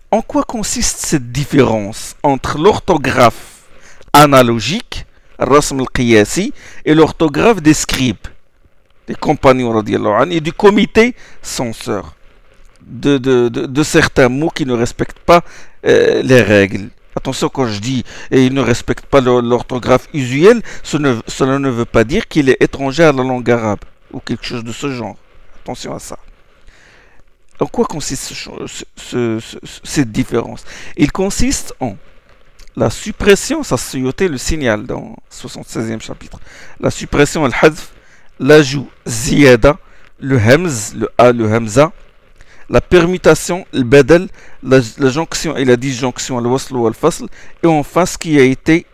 [0.09, 3.61] En quoi consiste cette différence entre l'orthographe
[4.11, 5.05] analogique,
[5.37, 6.51] Rasm al-Qiyasi,
[6.83, 8.27] et l'orthographe des scribes,
[9.07, 12.15] des compagnons et du comité censeur?
[12.85, 15.43] De, de, de, certains mots qui ne respectent pas
[15.85, 16.89] euh, les règles.
[17.15, 22.03] Attention quand je dis et il ne respecte pas l'orthographe usuelle, cela ne veut pas
[22.03, 25.17] dire qu'il est étranger à la langue arabe ou quelque chose de ce genre.
[25.61, 26.17] Attention à ça.
[27.59, 28.33] En quoi consiste
[29.83, 30.63] cette différence?
[30.97, 31.95] Il consiste en
[32.75, 36.39] la suppression, ça se le signal dans le 76e chapitre,
[36.79, 37.91] la suppression al-hadf,
[38.39, 39.77] l'ajout ziyada,
[40.19, 41.91] le hamz, le a, le hamza,
[42.71, 44.29] la permutation, le bedel,
[44.63, 44.79] la,
[45.09, 47.25] jonction et la disjonction, le wasl ou le fasl,
[47.61, 48.85] et enfin ce qui a été,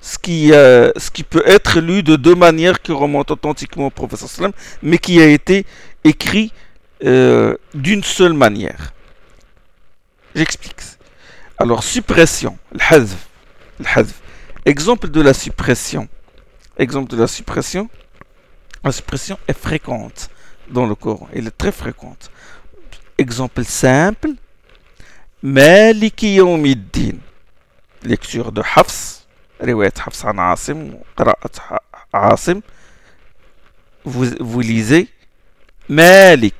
[0.00, 3.90] ce qui, euh, ce qui peut être lu de deux manières qui remontent authentiquement au
[3.90, 5.64] professeur Sallam, mais qui a été
[6.04, 6.52] écrit
[7.04, 8.92] euh, d'une seule manière.
[10.34, 10.74] J'explique.
[11.58, 14.20] Alors, suppression, le hazf,
[14.66, 16.08] Exemple de la suppression.
[16.78, 17.88] Exemple de la suppression.
[18.82, 20.30] La suppression est fréquente
[20.70, 21.28] dans le Coran.
[21.34, 22.30] Elle est très fréquente.
[23.18, 24.30] Exemple simple.
[25.42, 27.18] Maliki yawmiddin.
[28.02, 29.26] Lecture de Hafs.
[29.60, 30.98] Riwayat Hafs an Asim.
[31.16, 31.80] Qira'at
[32.12, 32.60] Asim.
[34.04, 35.08] Vous, vous lisez
[35.88, 36.54] Malik.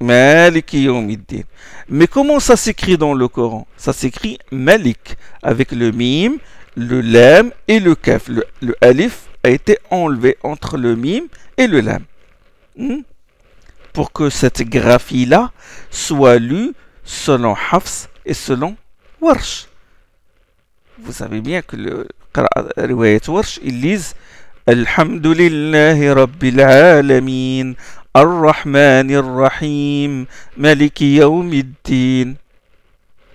[0.00, 1.42] Maliki yawmiddin.
[1.88, 3.66] Mais comment ça s'écrit dans le Coran?
[3.76, 6.36] Ça s'écrit Malik avec le mim,
[6.76, 8.28] le lam et le kaf.
[8.28, 12.04] Le, le alif a été enlevé entre le mime et le lam.
[12.76, 13.00] Hmm?
[13.94, 15.52] Pour que cette graphie-là
[15.90, 18.76] soit lue selon Hafs et selon
[19.20, 19.68] Warsh.
[20.98, 22.08] Vous savez bien que le
[22.76, 24.14] riwayat Warsh, ils lisent
[24.66, 27.74] Alhamdulillahi Rabbil Alamin,
[28.12, 30.26] Ar-Rahman Ar-Rahim,
[30.56, 32.34] Maliki Yawmiddin.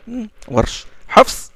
[0.08, 0.26] Hmm?
[0.48, 0.86] Warsh.
[1.16, 1.52] Hafs,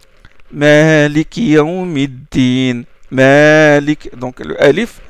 [0.52, 2.84] Maliki Yawmiddin.
[3.12, 5.02] Malik, donc le alif.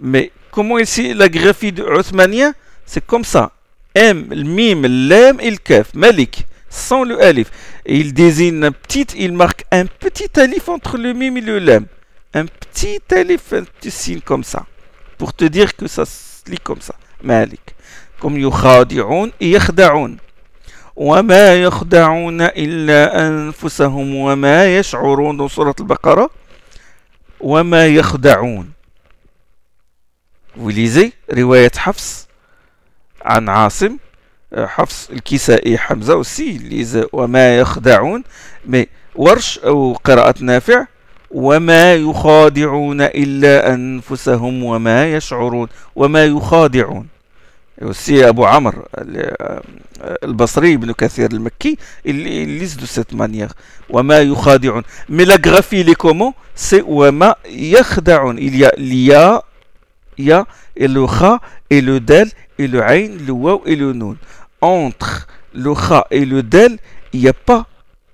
[0.00, 1.82] Mais comment ici la graphie de
[2.85, 3.51] C'est comme ça.
[3.93, 5.93] M, le mim, l'em et le kaf.
[5.93, 7.51] Malik, sans le alif.
[7.85, 11.59] Et il désigne un petit, il marque un petit alif entre le mim et le
[11.59, 11.85] lem.
[12.33, 14.65] Un petit alif, un petit signe comme ça.
[15.17, 16.95] Pour te dire que ça se lit comme ça.
[17.23, 17.75] Malik.
[18.19, 20.17] Comme yukhadi'un et yakhda'un.
[20.95, 26.29] وما يخدعون إلا أنفسهم وما يشعرون dans surat al-Baqarah
[27.39, 28.71] وما يخدعون
[30.57, 32.24] Vous lisez رواية حفص
[33.26, 33.96] عن عاصم
[34.56, 38.22] حفص الكسائي حمزة ليز وما يخدعون
[38.70, 38.86] mais
[39.16, 40.86] ورش أو قراءة نافع
[41.30, 47.06] وما يخادعون إلا أنفسهم وما يشعرون وما يخادعون.
[47.82, 48.74] aussi Abu Amr
[50.22, 53.52] البصري ابن كثير المكي il lise de cette manière.
[53.90, 54.82] وما يخادعون.
[55.10, 58.38] La graphie il est comment c'est وما يخدعون.
[58.38, 59.42] Il y a
[60.18, 60.46] l'ia
[60.78, 64.17] del et le ain le waw et le nun
[64.61, 66.77] entre le kha et le del
[67.13, 67.67] il n'y a pas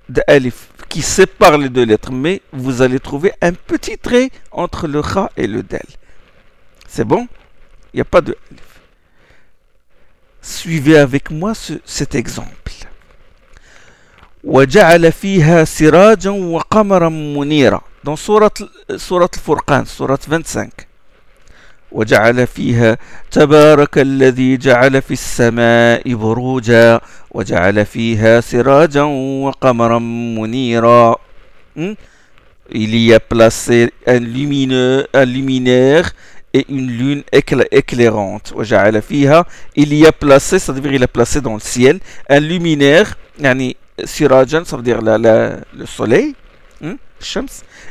[0.10, 5.02] d'alif qui sépare les deux lettres mais vous allez trouver un petit trait entre le
[5.02, 5.86] kha et le del
[6.88, 7.28] c'est bon
[7.94, 8.68] il n'y a pas de alif
[10.42, 12.58] Suivez avec moi ce, cet exemple.
[14.44, 18.52] وجعل فيها سراجا وقمرا منيرا dans سورة
[18.96, 20.70] سورة الفرقان سورة 25
[21.93, 22.99] وجعل فيها
[23.31, 27.01] تبارك الذي جعل في السماء بروجا
[27.31, 29.99] وجعل فيها سراجا وقمرا
[30.39, 31.17] منيرا
[32.75, 36.13] Il y a placé un lumineux, un luminaire
[36.55, 38.55] et une lune éclairante.
[39.77, 42.01] Il y a placé, ça veut dire il a placé dans le ciel,
[42.31, 43.19] un luminaire,
[44.05, 46.35] sirajan, ça veut dire la, la, le soleil,
[46.83, 46.97] hein,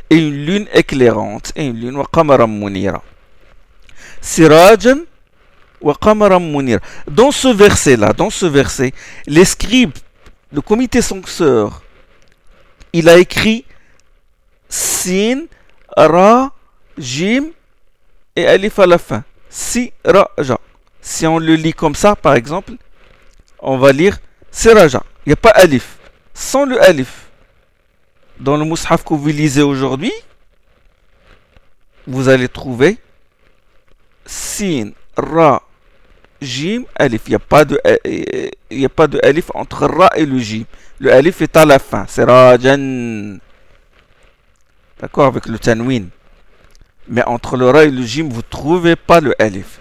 [0.10, 3.04] et une lune éclairante, et une lune, qamaram munira.
[4.22, 5.00] Sirajan
[5.82, 6.80] wa qamaram munira.
[7.08, 8.94] Dans ce verset-là, dans ce verset,
[9.26, 9.98] les scribes,
[10.54, 11.82] le comité censeur,
[12.94, 13.66] il a écrit
[14.70, 15.46] Sin,
[15.98, 16.54] Ra,
[16.98, 17.48] Jim,
[18.36, 19.24] et alif à la fin.
[19.50, 20.58] Si raja.
[21.02, 22.74] Si on le lit comme ça, par exemple,
[23.60, 24.18] on va lire
[24.52, 25.04] siraja.
[25.26, 25.98] Il n'y a pas alif.
[26.34, 27.28] Sans le alif.
[28.40, 30.14] Dans le mushaf que vous lisez aujourd'hui,
[32.08, 32.98] vous allez trouver
[34.31, 35.63] sin, ra,
[36.41, 37.23] jim, alif.
[37.27, 37.81] Il n'y a, pas de,
[38.71, 40.65] il a pas de alif entre ra et le jim.
[40.99, 42.07] Le alif est à la fin.
[42.07, 43.39] Sirajan.
[45.01, 46.09] D'accord Avec le tanwin.
[47.09, 49.81] Mais entre le ra et le jim, vous ne trouvez pas le alif.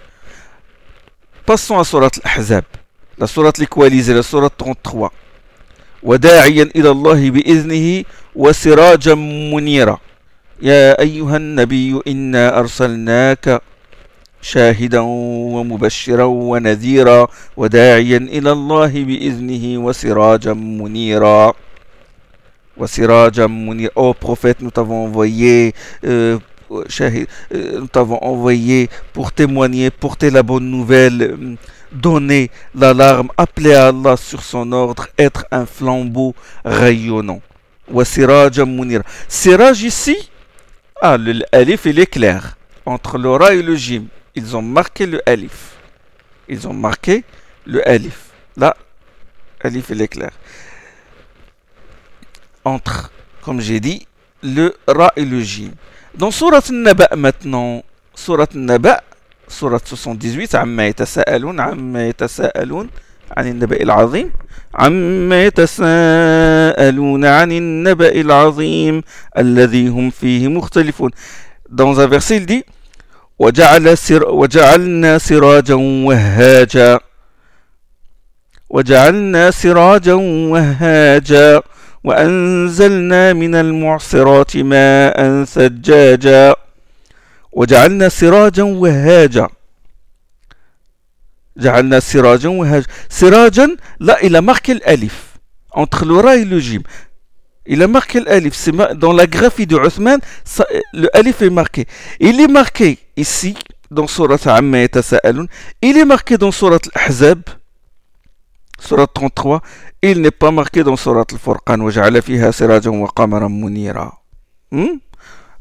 [1.44, 2.64] Passons à Surat al-Ahzab,
[3.18, 5.12] la Surat l'équalisée, la Surat 33.
[6.02, 9.98] وداعيا إلى الله بإذنه وسراجا منيرا
[10.62, 13.62] يا أيها النبي إنا أرسلناك
[14.42, 21.54] شاهدا ومبشرا ونذيرا وداعيا إلى الله بإذنه وسراجا منيرا
[22.76, 26.38] وسراجا منيرا Ô prophète, nous t'avons envoyé euh,
[26.70, 31.54] Euh, nous t'avons envoyé pour témoigner, porter la bonne nouvelle, euh,
[31.92, 37.40] donner l'alarme, appeler à Allah sur son ordre, être un flambeau rayonnant.
[39.28, 40.30] Siraj ici,
[41.00, 42.56] ah, le alif il est clair.
[42.84, 45.76] Entre le ra et le jim, ils ont marqué le alif.
[46.48, 47.24] Ils ont marqué
[47.66, 48.30] le alif.
[48.56, 48.76] Là,
[49.60, 50.30] alif il est clair.
[52.64, 54.06] Entre, comme j'ai dit,
[54.42, 55.70] le ra et le jim.
[56.14, 57.82] Dans Surat Naba maintenant,
[58.14, 59.02] Surat Naba,
[59.48, 62.88] Surat 78, عما يتساءلون عما يتساءلون
[63.36, 64.32] عن النبأ العظيم
[64.74, 69.02] عما يتساءلون عن النبأ العظيم
[69.38, 71.10] الذي هم فيه مختلفون
[71.68, 72.64] Dans un verset il dit
[73.41, 75.75] وجعل سر وجعلنا سراجا
[76.07, 76.99] وهاجا.
[78.69, 80.13] وجعلنا سراجا
[80.53, 81.61] وهاجا.
[82.03, 86.55] وأنزلنا من المعصرات ماء ثجاجا
[87.51, 89.47] وجعلنا سراجا وهاجا.
[91.57, 92.87] جعلنا سراجا وهاجا.
[93.09, 95.31] سراجا لا إلى marqué الألف.
[95.73, 96.83] entre le ra et le jim.
[97.65, 98.53] Il a marqué l'alif.
[98.95, 100.19] Dans la graphie de Uthman,
[100.93, 101.85] le alif est marqué.
[102.19, 103.54] Il est marqué ici,
[103.90, 104.78] dans Surat Amma
[105.82, 107.40] Il est marqué dans Surat Al-Ahzab,
[108.78, 109.62] Surat 33.
[110.02, 111.80] Il n'est pas marqué dans Surat Al-Furqan.
[111.80, 114.12] وَجَعَلَ فِيهَا سِرَاجًا وَقَمَرًا مُنِيرًا.
[114.72, 114.98] Hmm?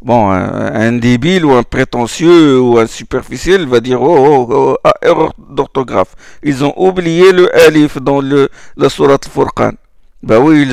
[0.01, 4.93] Bon, un, débile ou un prétentieux ou un superficiel va dire oh, oh, oh ah,
[5.01, 6.15] erreur d'orthographe.
[6.43, 9.71] Ils ont oublié le alif dans le, la Surat Al-Furqan.
[10.21, 10.67] Bah oui,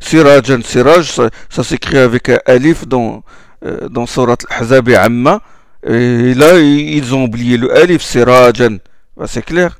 [0.00, 3.22] Sirajan, Siraj, ça, ça s'écrit avec un alif dans,
[3.64, 5.40] euh, dans Surat Al-Hazab et Amma.
[5.85, 8.77] Et là, ils ont oublié le alif, Sirajan.
[9.15, 9.79] Bah, c'est clair.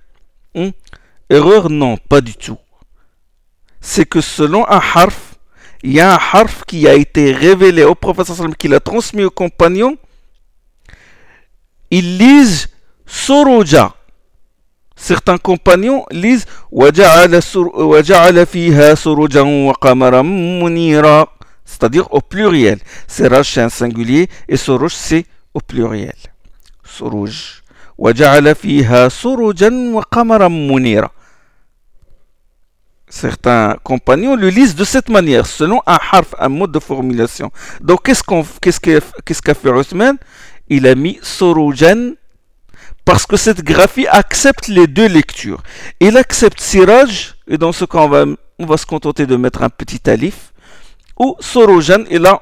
[0.56, 0.70] Hmm?
[1.30, 2.58] Erreur, non, pas du tout.
[3.82, 5.36] C'est que selon un harf,
[5.84, 9.30] il y a un harf qui a été révélé au prophète qui l'a transmis aux
[9.30, 9.98] compagnons.
[11.92, 12.68] Ils lisent
[13.06, 13.94] Soroja.
[14.96, 16.46] Certains compagnons lisent
[21.66, 22.80] c'est-à-dire au pluriel.
[23.08, 25.26] C'est un singulier et Sorouj c'est
[25.58, 26.16] au pluriel.
[26.84, 27.64] Sorouj.
[33.10, 37.52] Certains compagnons le lisent de cette manière, selon un harf, un mode de formulation.
[37.82, 40.18] Donc qu'est-ce qu'a qu'est-ce qu'a fait Othman?
[40.70, 42.14] Il a mis Soroujan
[43.04, 45.64] parce que cette graphie accepte les deux lectures.
[46.00, 48.26] Il accepte Siraj, et dans ce cas, on va,
[48.60, 50.52] on va se contenter de mettre un petit alif,
[51.18, 52.42] ou Sorojan, et là,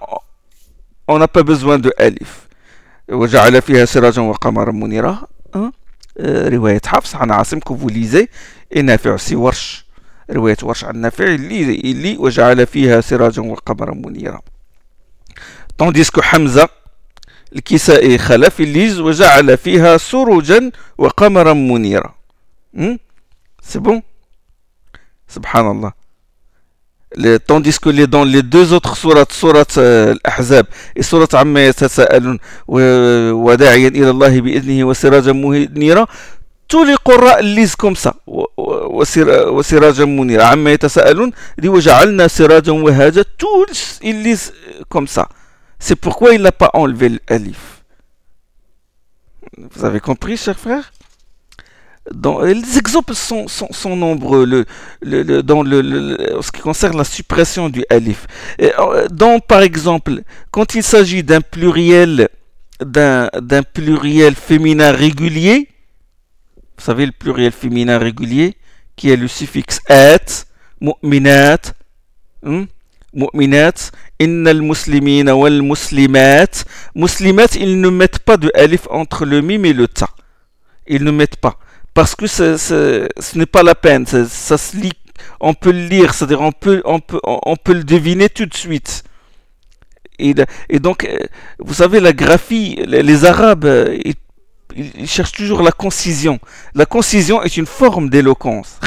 [1.08, 2.45] on n'a pas besoin de alif.
[3.10, 5.28] وجعل فيها سراجا وقمرا منيرا.
[6.22, 8.28] رواية حفص عن عاصم lisez
[8.76, 9.86] et نافع aussi ورش.
[10.32, 14.42] رواية ورش عن نافع اللي اللي وجعل فيها سراجا وقمرا منيرا.
[15.82, 16.68] Que Hamza
[17.56, 22.16] الكسائي خلف الليز وجعل فيها سروجا وقمرا منيرا.
[23.62, 24.02] C'est bon
[25.28, 26.05] سبحان الله.
[27.48, 33.88] Tandis que les, dans les deux autres sourates, sourate الأحزاب et sourate عما يتساءلون وداعيا
[33.88, 36.08] إلى الله بإذنه وسراجا منيرا
[36.68, 38.14] tous les قراء lisent comme ça
[39.50, 44.54] وسراجا منيرا عما يتساءلون دي وجعلنا سراجا وهاجا tous ils lisent
[44.90, 45.28] comme ça
[45.80, 47.84] C'est pourquoi il n'a pas enlevé l'alif.
[49.58, 50.92] Vous avez compris, chers frères
[52.44, 53.48] les exemples sont,
[53.96, 54.46] nombreux
[55.02, 58.28] le, dans le, ce qui concerne la suppression du alif.
[58.62, 62.30] Euh, dans, par exemple, quand il s'agit d'un pluriel,
[62.80, 63.30] d'un
[63.74, 65.70] pluriel féminin régulier,
[66.78, 68.56] vous savez le pluriel féminin régulier,
[68.96, 70.46] qui est le suffixe at,
[70.82, 71.74] mu'minat,
[72.44, 72.66] hmm?
[73.14, 76.66] mu'minat, innal muslimina wal muslimat.
[76.94, 80.10] Muslimat, ils ne mettent pas de alif entre le mim et le ta.
[80.88, 81.58] Ils ne mettent pas.
[81.96, 84.06] Parce que ce n'est pas la peine.
[85.40, 89.06] On peut le lire, c'est-à-dire on peut, le deviner tout de suite.
[90.20, 90.34] Et,
[90.80, 91.18] donc, euh,
[91.60, 93.98] vous savez, la graphie, les, Arabes, euh,
[94.76, 96.40] ils, cherchent toujours la concision.
[96.74, 98.78] La concision est une forme d'éloquence.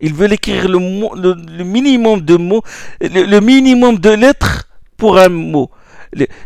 [0.00, 2.62] Ils veulent écrire le, minimum de mots,
[3.00, 5.70] le, minimum de lettres pour un mot.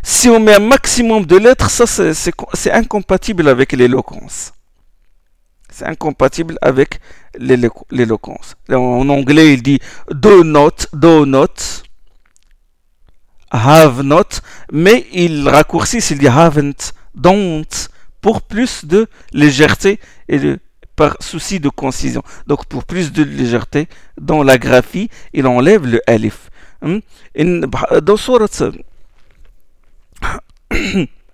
[0.03, 4.51] si on met un maximum de lettres, ça c'est incompatible avec l'éloquence.
[5.75, 7.01] C'est incompatible avec
[7.37, 8.55] l'éloquence.
[8.71, 11.83] En anglais, il dit do not, do not,
[13.51, 14.39] have not,
[14.71, 17.89] mais il raccourcit, il dit haven't, don't,
[18.21, 20.59] pour plus de légèreté et de
[20.95, 22.23] par souci de concision.
[22.47, 26.51] Donc pour plus de légèreté, dans la graphie, il enlève le alif.
[26.81, 26.99] Hmm?
[28.01, 28.15] Dans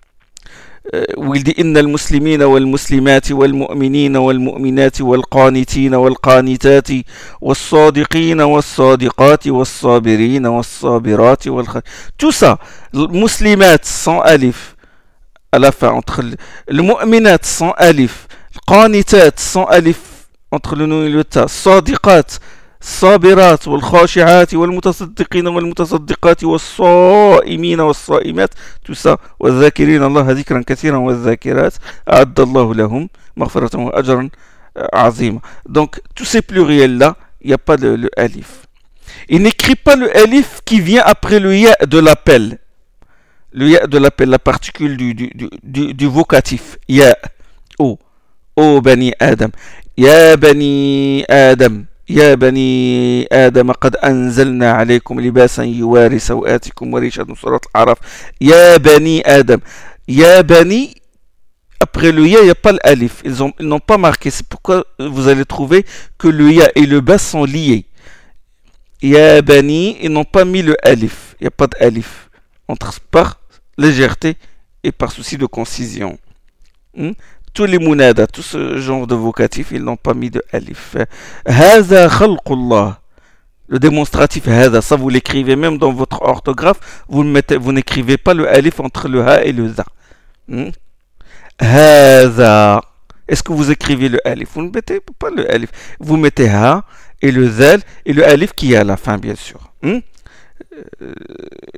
[1.34, 6.88] il dit إن المسلمين والمسلمات والمؤمنين والمؤمنات والقانتين والقانتات
[7.40, 11.78] والصادقين والصادقات والصابرين والصابرات والخ...
[12.32, 12.58] ça
[12.94, 14.76] المسلمات sans alif
[15.52, 16.22] à la fin entre
[16.68, 18.26] le mu'minat sans alif
[18.66, 20.00] قانتات sans alif
[20.50, 22.32] entre le صادقات
[22.82, 28.50] الصابرات والخاشعات والمتصدقين والمتصدقات والصائمين والصائمات
[28.92, 31.74] ça والذاكرين الله ذكرا كثيرا والذاكرات
[32.08, 34.28] أعد الله لهم مغفرة وأجرا
[34.94, 35.40] عظيما
[36.48, 38.66] pluriels là il n'y a pas de, le alif.
[39.28, 42.58] Il n'écrit pas le alif qui vient après le ya de l'appel.
[43.52, 45.28] Le ya de l'appel la particule du, du,
[45.64, 46.78] du, du vocatif.
[46.88, 47.16] Ya.
[47.80, 47.98] Oh.
[48.58, 49.50] أو بني آدم
[49.98, 57.97] يا بني آدم يا بني آدم قد أنزلنا عليكم لباسا يواري سوآتكم وريشة سورة الأعراف
[58.41, 59.59] يا بني آدم
[60.07, 60.97] يا بني
[61.79, 63.21] après le ya, il n'y a pas l'alif.
[63.23, 64.31] Ils n'ont ils pas marqué.
[64.31, 65.85] C'est pourquoi vous allez trouver
[66.17, 67.85] que le ya et le bas sont liés.
[69.01, 71.35] Ya Bani, ils n'ont pas mis le alif.
[71.39, 72.29] Il n'y a pas d'alif.
[72.67, 73.39] Entre par
[73.77, 74.37] légèreté
[74.83, 76.17] et par souci de concision.
[76.95, 77.11] Hmm?
[77.54, 80.96] Tous les munada, tout ce genre de vocatif, ils n'ont pas mis de alif.
[81.44, 82.98] Haza khalqullah.
[83.68, 88.80] Le démonstratif hada, ça vous l'écrivez même dans votre orthographe, vous n'écrivez pas le alif
[88.80, 89.84] entre le ha et le za.
[90.48, 90.70] Hmm?
[91.58, 92.82] Hada.
[93.28, 94.50] Est-ce que vous écrivez le alif?
[94.54, 95.70] Vous ne mettez pas le alif.
[96.00, 96.84] Vous mettez ha
[97.22, 99.72] et le zal et le alif qui est à la fin, bien sûr.
[99.82, 99.98] Hmm?
[101.02, 101.14] Euh,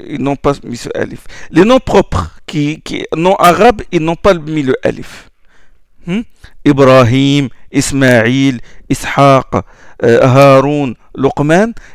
[0.07, 1.25] ils n'ont pas mis ce alif.
[1.51, 3.07] Les noms propres, qui, qui
[3.39, 5.31] arabes, ils n'ont pas mis le alif.
[6.07, 6.21] Hmm?
[6.65, 9.47] Ibrahim, Ismaïl, Ishaq,
[10.03, 10.95] euh, Haroun,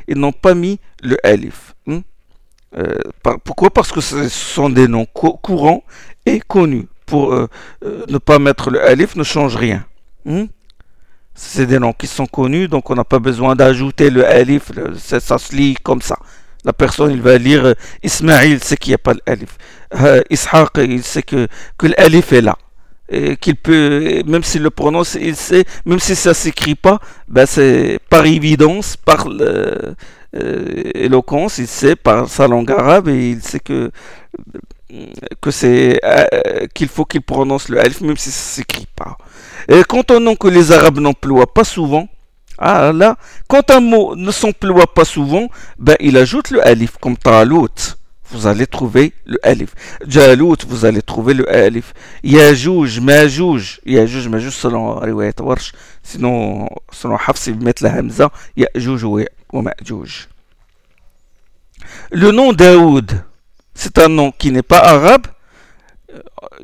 [0.07, 1.76] ils n'ont pas mis le alif.
[1.86, 1.99] Hmm?
[2.78, 2.95] Euh,
[3.43, 3.70] pourquoi?
[3.70, 5.84] Parce que ce sont des noms courants
[6.26, 6.88] et connus.
[7.05, 9.84] Pour ne pas mettre le alif ne change rien.
[10.26, 10.45] Hmm?
[11.41, 15.38] C'est des noms qui sont connus, donc on n'a pas besoin d'ajouter le alif, ça,
[15.38, 16.18] se lit comme ça.
[16.66, 19.57] La personne, il va lire euh, Ismaïl, sait qu'il n'y a pas l'alif.
[19.95, 21.47] Euh, Ishaq, il sait que,
[21.78, 22.57] que l'alif est là.
[23.41, 27.99] Qu'il peut, même s'il le prononce, il sait, même si ça s'écrit pas, ben c'est
[28.10, 29.93] par évidence, par euh,
[30.93, 33.89] éloquence, il sait par sa langue arabe et il sait que
[35.41, 35.99] que c'est
[36.74, 39.18] qu'il faut qu'il prononce le alif même si ça s'écrit pas.
[39.68, 42.07] Et quand un nom que les Arabes n'emploient pas souvent,
[42.57, 43.16] ah là,
[43.47, 45.47] quand un mot ne s'emploie pas souvent,
[45.78, 47.95] ben il ajoute le alif, comme talut.
[48.32, 49.73] Vous allez trouver le alif.
[50.05, 51.93] Jalut, vous allez trouver le alif.
[52.23, 53.82] Yajouj, majouj.
[53.86, 55.71] Yajouj, majouj selon Riwayat Warsh.
[56.03, 58.32] Sinon, selon Hafs, ils mettent la hamza.
[58.55, 60.27] Yajouj ou majouj.
[62.11, 63.23] Le nom Daoud,
[63.73, 65.27] c'est un nom qui n'est pas arabe,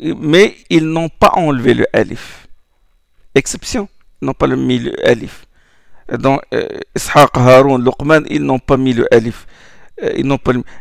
[0.01, 2.47] mais ils n'ont pas enlevé le alif.
[3.33, 3.87] Exception,
[4.21, 5.45] ils n'ont pas mis le alif.
[6.19, 9.47] Dans euh, Ishaq, Haroun, Luqman, ils n'ont pas mis le alif.
[10.03, 10.23] Euh,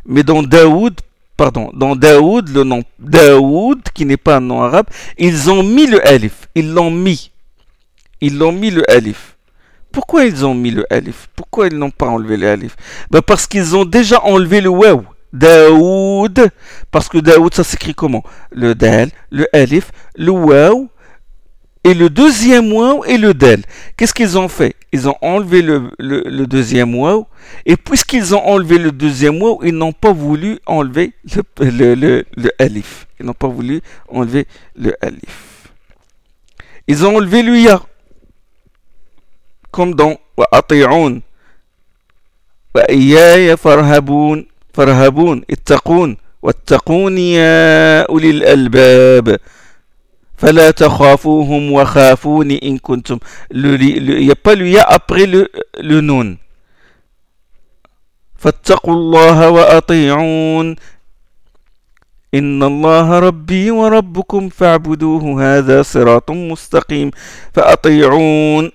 [0.07, 1.01] Mais dans Daoud,
[1.37, 4.87] pardon, dans Daoud, le nom Daoud, qui n'est pas un nom arabe,
[5.19, 6.49] ils ont mis le alif.
[6.55, 7.31] Ils l'ont mis.
[8.21, 9.37] Ils l'ont mis le alif.
[9.93, 11.29] Pourquoi ils ont mis le alif?
[11.37, 12.77] Pourquoi ils n'ont pas enlevé le alif?
[13.11, 15.05] Ben Parce qu'ils ont déjà enlevé le waouh.
[15.33, 16.49] Daoud,
[16.93, 18.23] parce que Daoud, ça s'écrit comment?
[18.53, 20.89] Le dal, le alif, le waouh,
[21.84, 23.64] et le deuxième waouh et le del.
[23.96, 27.26] Qu'est-ce qu'ils ont fait Ils ont enlevé le, le, deuxième waouh,
[27.66, 31.14] et puisqu'ils ont enlevé le deuxième waouh, ils n'ont pas voulu enlever
[31.60, 33.08] le, le, le, alif.
[33.20, 35.72] Ils n'ont pas voulu enlever le alif.
[36.88, 37.82] Ils ont enlevé le ya,
[39.72, 40.62] comme dans wa wa
[43.58, 49.40] farhabun فارهبون اتقون واتقون يا أولي الألباب
[50.37, 53.18] فلا تخافوهم وخافوني إن كنتم
[53.51, 54.55] il n'y a pas
[58.45, 60.76] فاتقوا الله وأطيعون.
[62.35, 67.11] إن الله ربي وربكم فاعبدوه هذا صراط مستقيم.
[67.55, 68.70] فأطيعون.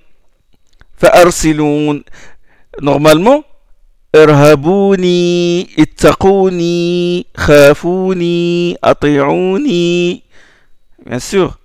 [0.98, 2.04] فأرسلون.
[2.82, 3.44] Normalement
[4.16, 10.22] ارهبوني اتقوني خافوني أطيعوني.
[11.06, 11.60] Bien sûr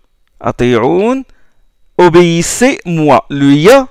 [1.98, 3.88] obéissez-moi le ya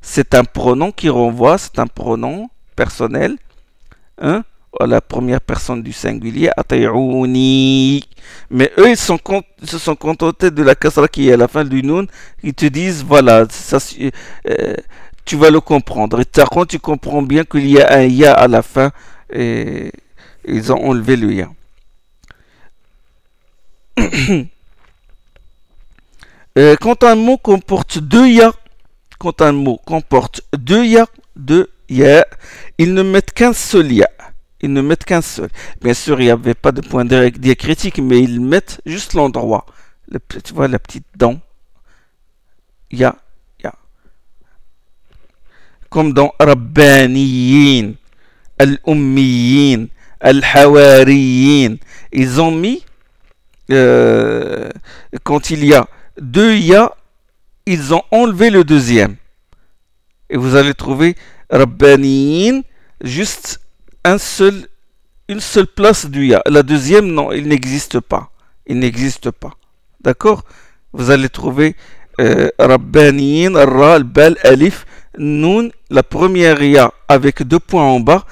[0.00, 3.36] c'est un pronom qui renvoie c'est un pronom personnel
[4.20, 4.44] hein
[4.80, 8.04] à la première personne du singulier ati'ouni
[8.50, 11.82] mais eux ils se sont contentés de la kasra qui est à la fin du
[11.82, 12.06] nun
[12.42, 13.46] ils te disent voilà
[14.48, 14.74] euh,
[15.24, 16.20] tu vas le comprendre.
[16.20, 18.90] Et quand tu comprends bien qu'il y a un ya à la fin
[19.32, 19.90] et
[20.46, 21.48] ils ont enlevé le ya.
[26.80, 28.52] quand un mot comporte deux ya,
[29.18, 32.26] quand un mot comporte deux ya, deux ya,
[32.78, 34.08] ils ne mettent qu'un seul ya.
[34.60, 35.50] Ils ne mettent qu'un seul.
[35.82, 39.66] Bien sûr, il n'y avait pas de point diacritique, mais ils mettent juste l'endroit.
[40.42, 41.38] Tu vois la petite dent.
[42.90, 43.16] Ya
[45.94, 47.94] comme dans Rabbaniyin,
[48.58, 49.86] Al-Ummiyin,
[50.18, 51.76] Al-Hawariyin.
[52.10, 52.84] Ils ont mis,
[53.70, 54.70] euh,
[55.22, 55.86] quand il y a
[56.20, 56.92] deux ya,
[57.66, 59.16] ils ont enlevé le deuxième.
[60.30, 61.16] Et vous allez trouver
[61.50, 62.62] Rabbaniyin,
[63.02, 63.60] juste
[64.04, 64.66] un seul,
[65.28, 66.42] une seule place du ya.
[66.46, 68.30] La deuxième, non, il n'existe pas.
[68.66, 69.52] Il n'existe pas.
[70.00, 70.44] D'accord?
[70.92, 71.76] Vous allez trouver
[72.20, 74.86] euh, Rabbaniyin, Ra, Bal, Alif,
[75.18, 78.24] Nun, la première ya avec deux points en bas.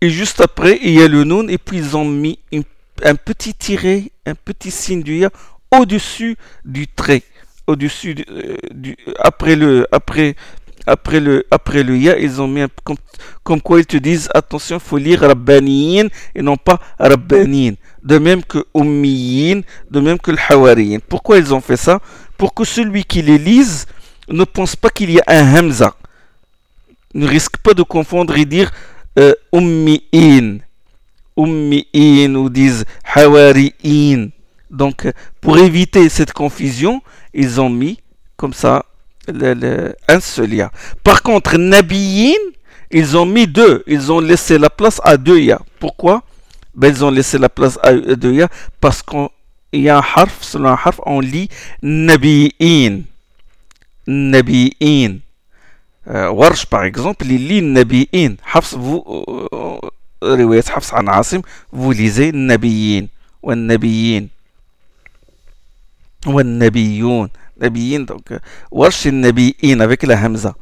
[0.00, 1.48] Et juste après, il y a le Nun.
[1.48, 2.38] Et puis ils ont mis
[3.02, 5.30] un petit tiré, un petit signe du ya
[5.70, 7.22] au-dessus du trait.
[7.66, 8.56] Au-dessus du, euh,
[9.18, 10.34] après le après
[10.86, 12.96] après le, après le ya, ils ont mis comme,
[13.42, 17.74] comme, quoi ils te disent attention, faut lire rabbaniyin et non pas rabbanin.
[18.02, 19.60] De même que ummiyin,
[19.90, 21.00] de même que le hawariyin.
[21.06, 22.00] Pourquoi ils ont fait ça?
[22.36, 23.86] Pour que celui qui les lise
[24.28, 25.94] ne pense pas qu'il y a un hamza.
[27.14, 28.70] Ne risque pas de confondre et dire
[29.18, 29.34] euh.
[29.52, 30.60] Ummiyin
[31.36, 34.30] ou disent hawariyin.
[34.70, 35.10] Donc,
[35.40, 37.02] pour éviter cette confusion,
[37.34, 37.98] ils ont mis
[38.36, 38.84] comme ça
[40.08, 40.70] un seul ya.
[41.04, 42.38] Par contre, Nabiyin,
[42.90, 43.82] ils ont mis deux.
[43.86, 45.60] Ils ont laissé la place à deux ya.
[45.78, 46.22] Pourquoi?
[46.74, 48.48] Ben, Ils ont laissé la place à deux ya
[48.80, 49.28] parce qu'il
[49.72, 51.48] y a un harf, selon un harf, on lit
[51.82, 53.02] Nabiyin.
[54.06, 55.18] Nabiyin.
[56.08, 58.36] Euh, Warsh, par exemple, il lit Nabiyin.
[58.52, 59.04] Hafs, vous,
[60.22, 60.60] euh,
[61.08, 61.42] Asim,
[61.72, 62.32] vous lisez.
[63.42, 63.52] Ou.
[66.25, 67.29] Ou Nabiyoun.
[67.57, 68.33] Nabiyin, donc,
[68.71, 70.55] Warsh Nabiyin avec la Hamza.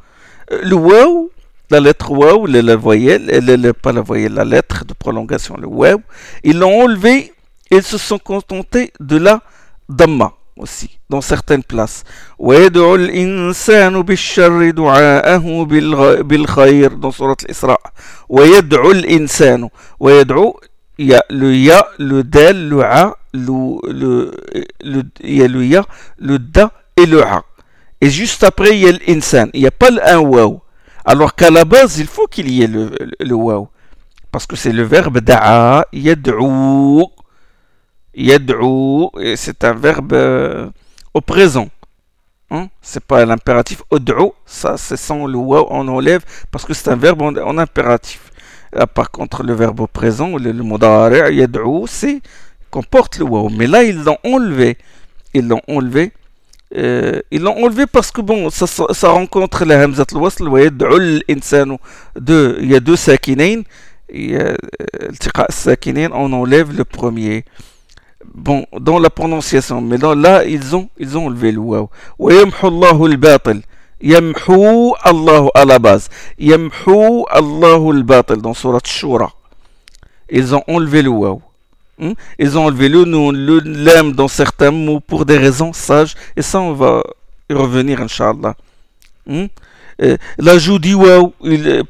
[0.50, 1.30] Le waw,
[1.70, 6.00] la lettre waw, la, voyelle, pas la voyelle, la lettre de prolongation, le waw,
[6.44, 7.32] ils l'ont enlevé,
[7.70, 9.42] ils se sont contentés de la
[9.88, 12.04] Dhamma aussi, dans certaines places.
[12.38, 15.64] ويدعو الإنسان بالشر دعاءه
[16.22, 17.76] بالخير dans surat l'Isra.
[18.28, 19.68] ويدعو الإنسان
[20.00, 20.60] ويدعو
[20.99, 24.31] il y a le ya, le del, le a, le,
[25.23, 25.85] il le ya,
[26.17, 27.43] le da et le A.
[28.01, 29.49] Et juste après, il y a l'insan.
[29.53, 30.59] Il n'y a pas le un.
[31.05, 33.65] Alors qu'à la base, il faut qu'il y ait le, le.
[34.29, 35.85] Parce que c'est le verbe da'a.
[38.19, 40.69] Yad'u, et c'est un verbe euh,
[41.13, 41.69] au présent.
[42.51, 42.67] Hein?
[42.81, 46.95] C'est pas l'impératif ud'u, ça c'est sans le waw, on enlève parce que c'est un
[46.95, 48.28] verbe en, impératif.
[48.75, 52.21] Euh, par contre, le verbe au présent, le, le mudari' yad'ou, c'est
[52.69, 53.49] comporte le waouh.
[53.49, 54.77] Mais là, ils l'ont enlevé.
[55.33, 56.11] Ils l'ont enlevé.
[56.75, 60.47] Euh, ils l'ont enlevé parce que bon, ça, rencontre la hamzat al-wasl.
[62.17, 63.61] Il y a deux sakinain.
[64.11, 64.55] Il y a
[66.13, 67.45] on enlève le premier.
[68.33, 71.89] Bon, dans la prononciation, mais là, ils ont, ils ont enlevé le waouh.
[72.19, 73.61] Wa yamhu Allahu al-batil.
[74.01, 76.09] Yamhou Allah à la base.
[76.37, 79.31] Yamhou al-batil dans Surat Shura.
[80.29, 81.41] Ils ont enlevé le waouh.
[81.97, 82.13] Hmm?
[82.37, 86.15] Ils ont enlevé le nous, le lème dans certains mots pour des raisons sages.
[86.37, 87.03] Et ça, on va
[87.49, 88.55] y revenir, Inch'Allah.
[89.27, 89.45] Hmm?
[90.01, 91.33] Euh, l'ajout du waouh,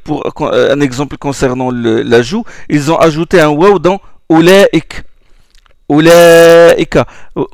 [0.03, 5.03] pour euh, un exemple concernant l'ajout, ils ont ajouté un waouh dans Oulaïk.
[5.89, 7.05] Oulaïka.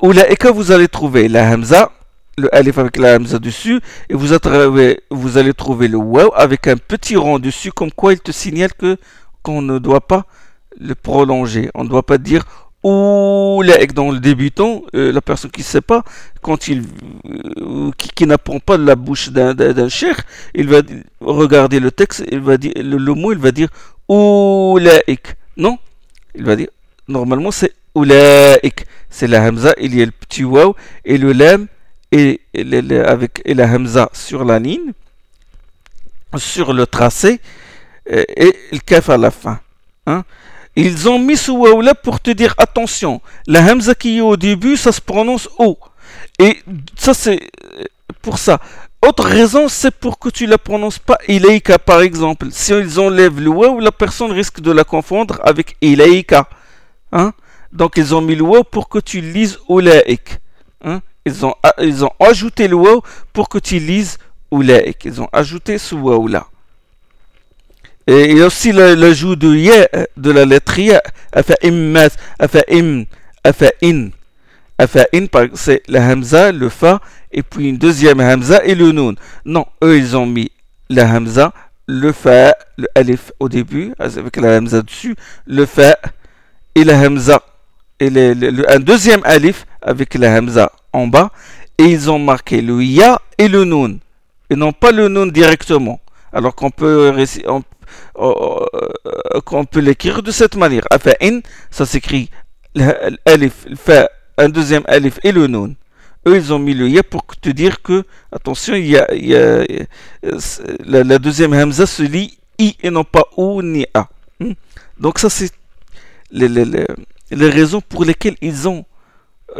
[0.01, 1.91] Oulaïka, vous allez trouver la hamza
[2.38, 3.80] le alif avec la hamza dessus,
[4.10, 4.34] et vous,
[5.38, 8.98] allez trouver le waouh avec un petit rond dessus, comme quoi il te signale que
[9.42, 10.26] qu'on ne doit pas
[10.80, 11.70] le prolonger.
[11.76, 12.44] On ne doit pas dire
[12.86, 13.64] ou
[13.96, 16.04] dans le débutant, euh, la personne qui ne sait pas,
[16.44, 16.84] quand il,
[17.60, 20.16] euh, qui, n'apprend pas de la bouche d'un cher,
[20.54, 20.82] il va
[21.20, 23.70] regarder le texte, il va dire le, mot, il va dire
[24.08, 25.36] oulaik.
[25.58, 25.80] Non,
[26.36, 26.68] il va dire
[27.08, 28.86] normalement c'est oulaik.
[29.10, 30.76] C'est la hamza, il y a le petit waw
[31.06, 31.66] et le lam
[32.12, 32.41] et,
[33.06, 34.93] avec et la hamza sur la ligne,
[36.38, 37.39] sur le tracé
[38.12, 39.60] euh, et le kaf à la fin.
[40.06, 40.24] Hein?
[40.76, 44.36] Ils ont mis ce waouh là pour te dire attention, la hamza qui est au
[44.38, 45.78] début, ça se prononce O.
[46.39, 46.62] Et
[46.97, 47.39] ça c'est
[48.22, 48.60] pour ça.
[49.01, 52.47] Autre raison, c'est pour que tu la prononces pas ilaika par exemple.
[52.51, 56.49] Si ils enlèvent le waouh, la personne risque de la confondre avec ilaika.
[57.12, 57.34] Hein?
[57.72, 60.39] Donc ils ont mis le waouh pour que tu lises ulaik.
[60.84, 61.01] Hein?
[61.26, 63.01] Ils, ont, ils ont ajouté le waouh
[63.34, 64.17] pour que tu lises
[64.51, 65.05] ulaik.
[65.05, 66.47] Ils ont ajouté ce waouh là.
[68.07, 71.01] Et il y a aussi l'ajout de ya, de la lettre ya,
[71.34, 73.05] afa'immat, afa'im,
[73.43, 74.11] afa'in.
[74.78, 77.01] Afa'in, c'est la hamza, le fa,
[77.32, 79.15] et puis une deuxième hamza et le nun.
[79.45, 80.51] Non, eux ils ont mis
[80.89, 81.51] la hamza,
[81.88, 85.15] le fa, le alif au début, avec la hamza dessus,
[85.47, 85.97] le fa
[86.76, 87.41] et la hamza,
[87.99, 91.32] et le, un deuxième alif avec la hamza en bas,
[91.78, 93.98] et ils ont marqué le ya et le nun,
[94.50, 96.00] et non pas le nun directement.
[96.32, 97.14] Alors qu'on peut,
[97.48, 97.64] on,
[98.14, 100.84] qu'on euh, peut l'écrire de cette manière.
[100.91, 101.39] Afa'in,
[101.72, 102.30] ça s'écrit
[102.76, 103.66] l'alif,
[104.38, 105.76] un deuxième alif et le nun.
[106.28, 109.36] Eux, ils ont mis le ya pour te dire que, attention, il y a, y
[109.36, 109.64] a
[110.84, 114.08] la, deuxième hamza se lit i et non pas ou ni a.
[114.39, 114.54] Hmm?
[115.00, 115.52] Donc ça, c'est
[116.32, 116.66] les, les,
[117.30, 118.86] les, raisons pour lesquelles ils ont,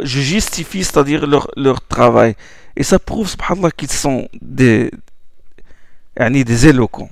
[0.02, 2.34] je justifie, c'est-à-dire leur, leur travail.
[2.76, 4.90] Et ça prouve, subhanallah, qu'ils sont des,
[6.18, 7.10] des éloquents.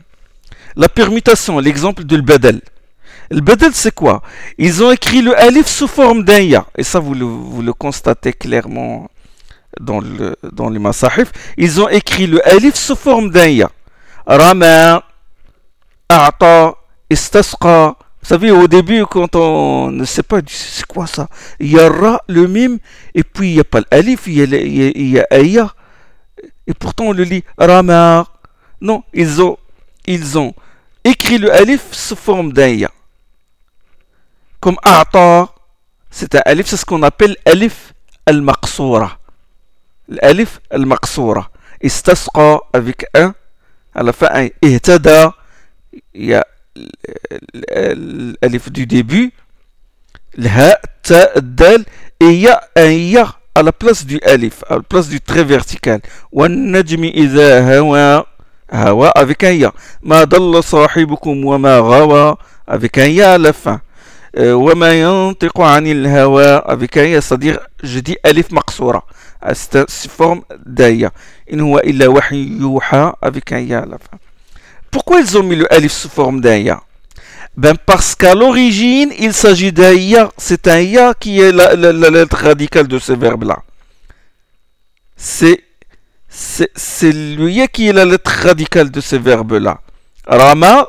[0.77, 2.61] La permutation, l'exemple de l'badal.
[3.31, 4.23] Le badal, c'est quoi?
[4.59, 6.67] Ils ont écrit le alif sous forme d'un ya.
[6.77, 9.09] Et ça, vous le, vous le constatez clairement
[9.81, 11.33] dans, le, dans les masahif.
[11.57, 13.71] Ils ont écrit le alif sous forme d'un ya.
[14.27, 15.03] rama,
[16.09, 16.75] a'ta,
[17.09, 17.97] istasqa.
[18.25, 21.29] Vous savez, au début, quand on ne sait pas, c'est quoi ça?
[21.61, 21.91] Il y a
[22.27, 22.79] le mime,
[23.15, 25.75] et puis il n'y a pas l'alif, il y a, aya.
[26.67, 28.27] Et pourtant, on le lit rama.
[28.81, 29.59] Non, ils ont,
[30.07, 30.55] ils ont
[31.05, 32.91] écrit le alif sous forme d'un ya.
[34.59, 35.51] Comme a'ta,
[36.11, 37.93] c'est un alif, c'est ce qu'on appelle alif
[38.25, 39.19] al-maqsoura.
[40.09, 41.51] L'alif al-maqsoura.
[41.83, 43.35] Istasqa avec un,
[43.95, 45.35] à la fin un ihtada,
[46.15, 46.47] il y a
[46.77, 49.33] الألف دو ديبي
[50.39, 51.85] الهاء التاء الدال
[52.23, 56.01] هي هي على بلاس دو ألف على بلاس دو تري فيرتيكال
[56.33, 58.25] والنجم إذا هوى
[58.73, 59.73] هوى افيك هي
[60.03, 62.37] ما ضل صاحبكم وما غوى
[62.69, 63.53] افيك هي على
[64.39, 69.03] وما ينطق عن الهوى افيك هي صديق جدي ألف مقصورة.
[69.43, 71.13] استفورم دايه
[71.53, 73.99] إن هو إلا وحي يوحى افيك هي على
[74.95, 76.81] Pourquoi ils ont mis le alif sous forme d'un ya?
[77.57, 80.31] Ben parce qu'à l'origine, il s'agit d'un ya.
[80.39, 83.59] C'est un ya qui est la, la, la lettre radicale de ce verbe-là.
[85.17, 85.65] C'est,
[86.29, 86.71] c'est,
[87.13, 89.81] le qui est la lettre radicale de ce verbe-là.
[90.29, 90.87] Rama,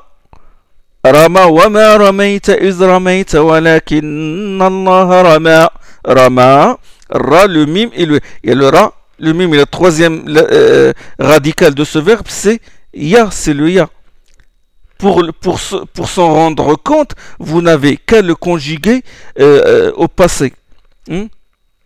[1.03, 5.71] Rama wa ma ramaita iz ramaita walakin Allah rama.
[6.03, 6.77] Rama,
[7.09, 8.93] Ra, le mime et le, et le Ra.
[9.17, 12.59] Le mime est le troisième euh, radical de ce verbe, c'est
[12.95, 13.89] ya, c'est le ya
[14.97, 15.59] pour, pour,
[15.93, 19.03] pour s'en rendre compte, vous n'avez qu'à le conjuguer
[19.39, 20.53] euh, euh, au passé.
[21.09, 21.27] Hein?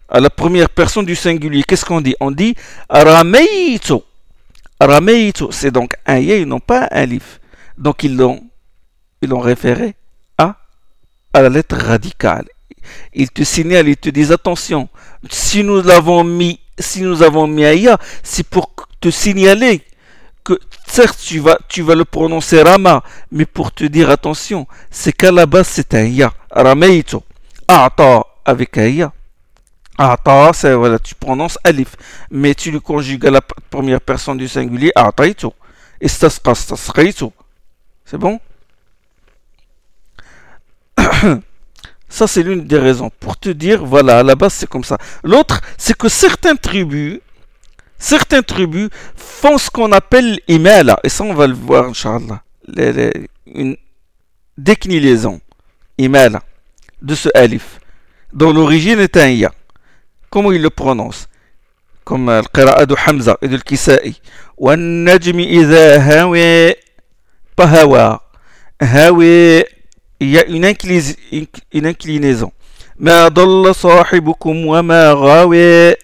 [0.07, 1.64] À la première personne du singulier.
[1.68, 2.16] Qu'est-ce qu'on dit?
[2.20, 2.55] On dit
[2.88, 4.03] Arameito.
[4.80, 7.39] Arameito, c'est donc un yé, non pas un lif.
[7.78, 8.41] Donc ils l'ont,
[9.22, 9.95] ils l'ont référé
[10.38, 10.55] à,
[11.34, 12.47] à la lettre radicale.
[13.14, 14.89] Ils te signalent, ils te disent attention,
[15.30, 19.84] si nous l'avons mis, si nous avons mis Aya, c'est pour te signaler
[20.44, 25.14] que certes tu vas, tu vas le prononcer Rama, mais pour te dire attention, c'est
[25.14, 26.34] qu'à la base c'est un Ya.
[26.52, 27.24] Rameito.
[27.68, 29.14] Ata avec un Ya.
[29.98, 31.96] Ata, c'est voilà, tu prononces Alif,
[32.32, 35.54] mais tu le conjugues à la première personne du singulier Ataito.
[36.02, 37.34] Istasqa, istasqaito.
[38.06, 38.40] C'est bon?
[42.10, 43.12] Ça, c'est l'une des raisons.
[43.20, 44.98] Pour te dire, voilà, à la base, c'est comme ça.
[45.24, 47.20] L'autre, c'est que certaines tribus,
[47.99, 52.43] certaines tribus font ce qu'on appelle imala, et ça on va le voir, Inch'Allah,
[53.47, 53.76] une
[54.57, 55.41] déclinaison,
[55.99, 56.43] imala,
[57.03, 57.80] de ce alif,
[58.32, 59.53] dont l'origine est un ya.
[60.30, 61.28] Comment il le prononce
[62.05, 64.20] Comme le qira'a de Hamza et de Kisa'i.
[64.59, 66.74] وَالنَّجْمِ إِذَا هَوَى
[67.57, 68.22] pas hawa.
[68.80, 69.64] Hawa, il
[70.20, 70.64] y a une,
[71.72, 72.53] une inclinaison.
[72.99, 75.97] مَا ضَلَّ صَاحِبُكُمْ وَمَا غَوَى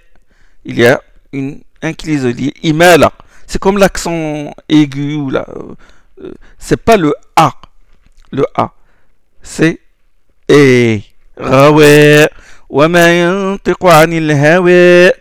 [0.65, 1.01] Il y a
[1.33, 2.33] une inclinaison.
[2.63, 3.13] Imala.
[3.47, 5.47] C'est comme l'accent aigu ou là.
[6.23, 7.53] Euh, c'est pas le A.
[8.31, 8.73] Le A.
[9.43, 9.81] C'est
[10.51, 11.01] E.
[11.37, 12.29] Rawa.
[12.71, 15.13] وما ينطق عن الهوى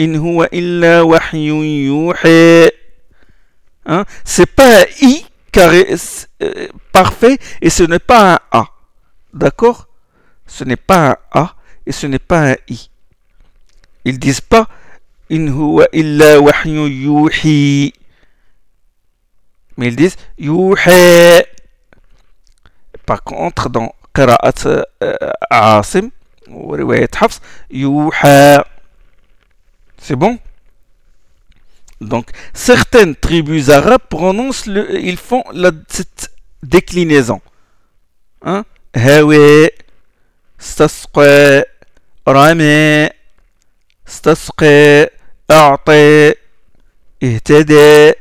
[0.00, 1.46] إن هو إلا وحي
[1.86, 2.68] يوحى
[3.86, 4.04] hein?
[4.24, 5.94] c'est pas un i carré
[6.42, 8.64] euh, parfait et ce n'est pas un a
[9.34, 9.88] d'accord
[10.46, 12.88] ce n'est pas un a et ce n'est pas un i
[14.06, 14.66] ils disent pas
[15.29, 17.93] in huwa illa wahyu yuhi.
[19.77, 21.43] Mais ils disent yuhi.
[23.05, 24.83] Par contre, dans Qira'at euh,
[25.49, 26.09] Asim,
[26.49, 28.65] ou Riwayat Hafs, yuha.
[29.97, 30.39] C'est bon?
[32.01, 36.31] Donc, certaines tribus arabes prononcent le, ils font la, cette
[36.63, 37.41] déclinaison.
[38.43, 38.65] Hein?
[42.25, 43.07] Rami,
[44.06, 45.08] Stasqa,
[45.50, 46.34] أعطي
[47.22, 48.12] اهتدى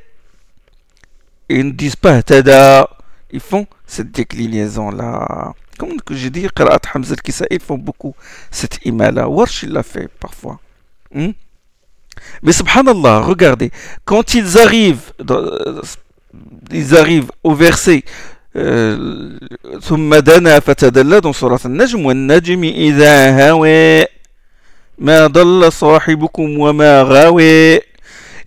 [1.51, 2.89] ils ne disent pas tada
[3.31, 8.15] ils font cette déclinaison là comme que j'ai dit Qira'at Hamza al ils font beaucoup
[8.51, 10.59] cette imala Warsh il l'a fait parfois
[11.13, 11.31] hmm?
[12.43, 13.71] mais subhanallah regardez
[14.05, 15.43] quand ils arrivent dans,
[16.71, 18.03] ils arrivent au verset
[19.81, 24.05] ثم دنا فتدلى dans surat al-Najm والنجم إذا هوى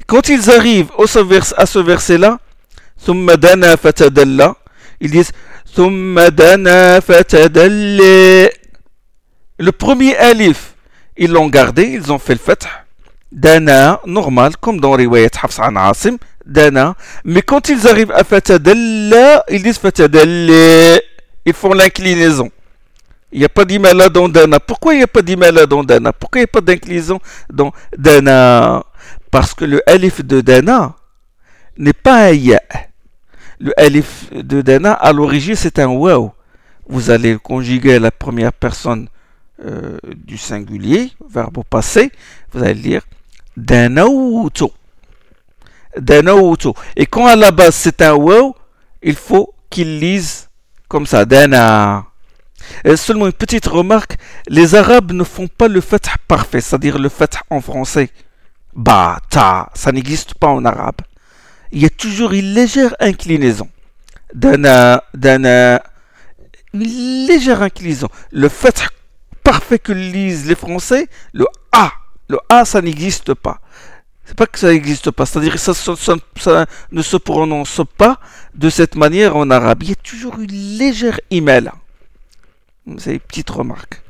[0.08, 2.39] quand ils arrivent au à ce verset-là,
[5.00, 5.32] ils disent
[9.60, 10.74] Le premier alif,
[11.18, 12.66] ils l'ont gardé, ils ont fait le fath.
[13.32, 16.95] Dana, normal, comme dans Riwayat Hafs an Asim, Dana.
[17.26, 21.00] Mais quand ils arrivent à Fatadalla, ils disent Fatadalla.
[21.45, 22.50] Ils font l'inclinaison.
[23.32, 24.60] Il n'y a pas d'imala dans Dana.
[24.60, 26.14] Pourquoi il n'y a pas d'imala dans Dana?
[26.14, 27.20] Pourquoi il n'y a pas d'inclinaison
[27.52, 28.84] dans Dana?
[29.32, 30.96] Parce que le alif de Dana
[31.78, 32.62] n'est pas un ya.
[33.60, 36.32] Le alif de dana, à l'origine, c'est un waw.
[36.88, 39.10] Vous allez conjuguer la première personne
[39.66, 42.12] euh, du singulier, verbe au passé.
[42.52, 43.02] Vous allez lire
[43.56, 44.72] danauto.
[45.98, 46.76] Danauto.
[46.96, 48.56] Et quand à la base c'est un waw,
[49.02, 50.50] il faut qu'il lise
[50.88, 52.06] comme ça, dana.
[52.95, 57.38] Seulement une petite remarque, les Arabes ne font pas le fait parfait, c'est-à-dire le fait
[57.49, 58.09] en français.
[58.76, 61.01] Ba, ta, ça n'existe pas en arabe.
[61.72, 63.70] Il y a toujours une légère inclinaison.
[64.34, 65.82] Dana, dana,
[66.74, 68.09] une légère inclinaison.
[68.32, 68.88] Le fait
[69.43, 71.91] parfait que lisent les Français, le A,
[72.28, 73.59] le A, ça n'existe pas.
[74.26, 78.20] C'est pas que ça n'existe pas, c'est-à-dire que ça, ça, ne se prononce pas
[78.55, 79.84] de cette manière en arabe.
[79.84, 81.72] Il y a toujours une légère email.
[82.98, 84.02] C'est une petite remarque.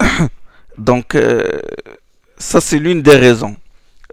[0.78, 1.60] Donc, euh,
[2.36, 3.56] ça c'est l'une des raisons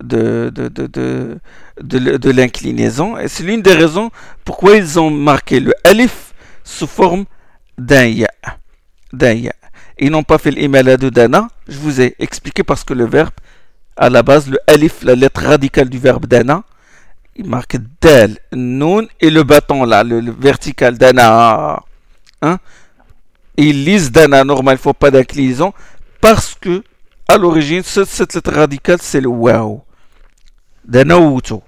[0.02, 3.18] de, l'inclinaison.
[3.18, 4.12] Et c'est l'une des raisons
[4.46, 7.26] pourquoi ils ont marqué le alif sous forme
[7.78, 8.30] d'un ya.
[9.22, 9.54] Ya.
[10.00, 11.48] Ils n'ont pas fait l'imala de dana.
[11.68, 13.34] Je vous ai expliqué parce que le verbe,
[13.98, 16.64] à la base, le alif, la lettre radicale du verbe dana,
[17.36, 21.82] il marque dal, nun et le bâton là, le, vertical dana.
[22.42, 22.60] Hein?
[23.58, 25.74] Ils lisent dana normal, il ne faut pas d'inclinaison
[26.20, 26.84] parce que
[27.28, 29.84] à l'origine, cette, lettre radicale, c'est le wow.
[30.86, 31.64] Danauto.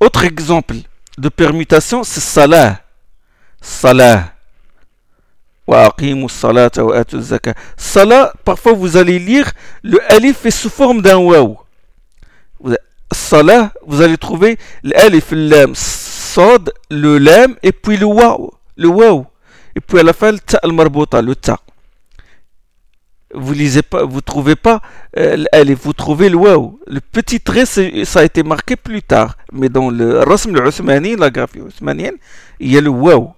[0.00, 0.74] Autre exemple
[1.16, 2.80] de permutation, c'est salah.
[3.60, 4.32] Salah.
[7.76, 9.52] Salah, parfois vous allez lire
[9.82, 11.58] le alif est sous forme d'un waw.
[13.12, 18.52] Salah, vous allez trouver l'alif, lam, sad, le lam et puis le waw.
[18.76, 19.26] Le waw.
[19.76, 21.58] Et puis à la fin, le ta al-marbota, le ta
[23.34, 24.80] vous lisez pas, vous trouvez pas,
[25.18, 25.44] euh,
[25.82, 26.78] vous trouvez le waouh.
[26.86, 29.36] Le petit trait, ça a été marqué plus tard.
[29.52, 32.14] Mais dans le rasm al la graphie osmanienne,
[32.60, 33.32] il y a le waouh.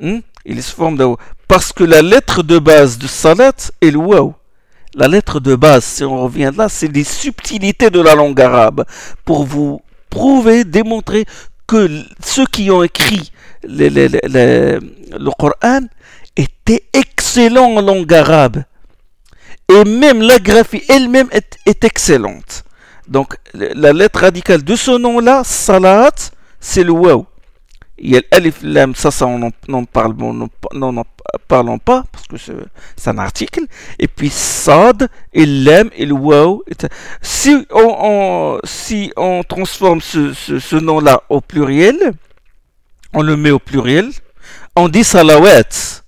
[0.00, 0.20] Hmm?
[0.44, 1.06] Il se forme de
[1.48, 4.34] Parce que la lettre de base de salat est le waouh.
[4.94, 8.84] La lettre de base, si on revient là, c'est des subtilités de la langue arabe.
[9.24, 9.80] Pour vous
[10.10, 11.24] prouver, démontrer
[11.66, 11.88] que
[12.22, 13.32] ceux qui ont écrit
[13.64, 15.80] le Coran
[16.36, 18.64] étaient excellents en langue arabe
[19.68, 22.64] et même la graphie elle-même est, excellente.
[23.08, 26.10] Donc la lettre radicale de ce nom-là, salat,
[26.60, 27.26] c'est le waw.
[27.98, 30.14] Il y a l'alif lam, ça, ça on n'en parle,
[31.46, 32.52] parlons pas parce que
[32.96, 33.60] c'est un article.
[33.98, 36.16] Et puis sad et lam et le.
[37.20, 42.12] Si on, si on transforme ce, ce, nom-là au pluriel,
[43.13, 44.11] on le met au pluriel,
[44.75, 46.03] on dit salawat.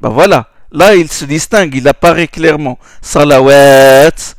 [0.00, 0.48] Ben voilà.
[0.70, 2.78] Là, il se distingue, il apparaît clairement.
[3.00, 4.34] Salawat.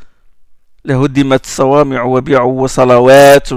[0.86, 3.50] لهدمت الصوامع وبيع وصلوات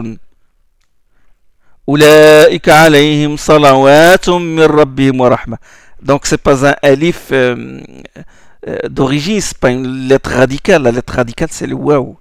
[1.89, 5.59] أولئك عليهم صلوات من ربهم ورحمة
[6.03, 7.81] donc c'est pas un alif euh,
[8.67, 12.17] euh, d'origine c'est pas une lettre radicale la lettre radicale c'est le waouh hmm.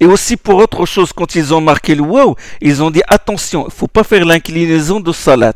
[0.00, 3.66] et aussi pour autre chose quand ils ont marqué le waouh ils ont dit attention
[3.66, 5.54] il faut pas faire l'inclinaison de salat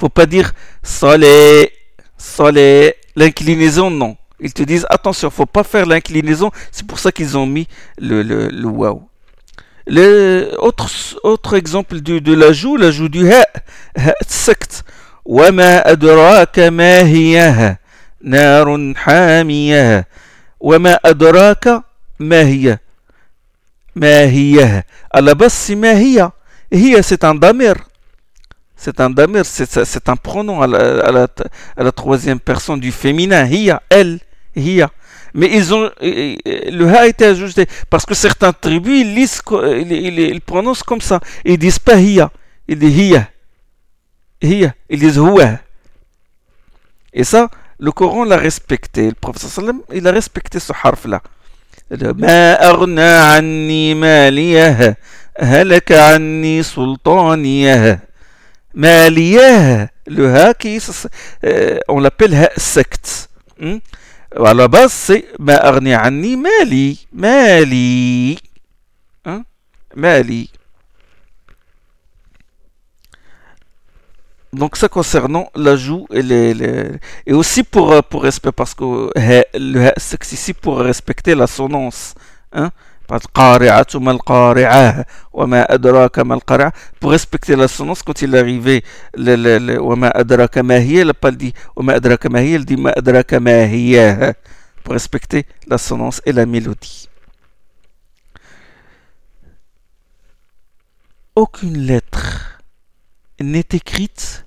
[0.00, 1.68] faut pas dire soleil,
[2.16, 2.94] soleil.
[3.16, 4.16] L'inclinaison, non.
[4.40, 6.50] Ils te disent attention, faut pas faire l'inclinaison.
[6.72, 7.66] C'est pour ça qu'ils ont mis
[7.98, 9.02] le, le, le wow.
[9.86, 10.88] Le autre,
[11.22, 13.44] autre exemple de, de l'ajout, l'ajout du ha,
[13.94, 14.82] ha sect.
[15.26, 17.76] وما أدراك ما هي
[18.22, 20.08] نار حامية
[20.60, 21.82] وما أدراك
[22.18, 22.78] ما هي
[23.96, 26.30] ما هي à la base c'est ما هي
[26.72, 27.90] هي c'est un damir
[28.80, 34.20] c'est un damir, c'est un pronom à la, troisième personne du féminin, hiya, elle,
[34.56, 34.90] hiya.
[35.34, 40.40] Mais ils ont, le ha a été ajouté parce que certains tribus, ils, lisent, ils,
[40.40, 41.20] prononcent comme ça.
[41.44, 42.30] Ils disent pas hiya,
[42.66, 43.28] ils disent hiya.
[44.40, 45.58] Hiya, ils disent huwa.
[47.12, 49.08] Et ça, le Coran l'a respecté.
[49.08, 51.20] Le prophète sallam, il a respecté ce harf-là.
[51.91, 54.97] ما أغنى عني ماليه
[55.39, 57.99] هلك عني سلطانيه.
[58.73, 60.79] ماليه لو هاكي
[61.89, 63.29] اون لابيل ها سكت
[64.37, 68.37] وعلى بس ما أغنى عني مالي مالي
[69.95, 70.47] مالي
[74.55, 76.91] donc ça concernant l'ajout et les,
[77.25, 79.91] et aussi pour euh, pour respect parce que euh,
[80.61, 82.15] pour respecter la sonance
[82.53, 82.71] hein,
[83.07, 83.17] pour
[87.11, 88.83] respecter la sonance quand il est arrivé
[89.15, 91.53] le le pas dit
[92.65, 92.77] dit
[94.83, 97.09] pour respecter la sonance et la mélodie.
[101.35, 102.61] Aucune lettre
[103.41, 104.44] n'est écrite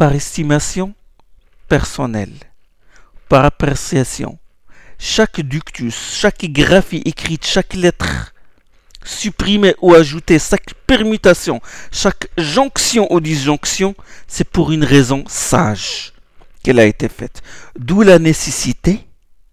[0.00, 0.94] par estimation
[1.68, 2.32] personnelle,
[3.28, 4.38] par appréciation.
[4.98, 8.32] Chaque ductus, chaque graphie écrite, chaque lettre
[9.04, 11.60] supprimée ou ajoutée, chaque permutation,
[11.92, 13.94] chaque jonction ou disjonction,
[14.26, 16.14] c'est pour une raison sage
[16.62, 17.42] qu'elle a été faite.
[17.78, 19.06] D'où la nécessité,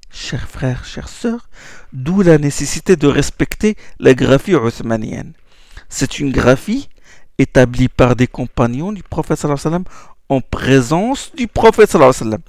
[0.10, 1.50] chers frères, chères sœurs,
[1.92, 5.34] d'où la nécessité de respecter la graphie othmanienne.
[5.90, 6.88] C'est une graphie
[7.38, 9.84] établie par des compagnons du prophète sallam
[10.30, 12.42] en présence du prophète sallam,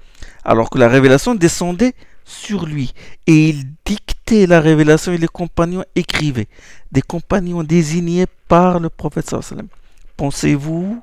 [0.45, 2.93] alors que la révélation descendait sur lui
[3.27, 6.49] et il dictait la révélation et les compagnons écrivaient.
[6.93, 9.69] Des compagnons désignés par le prophète sallam.
[10.17, 11.03] Pensez-vous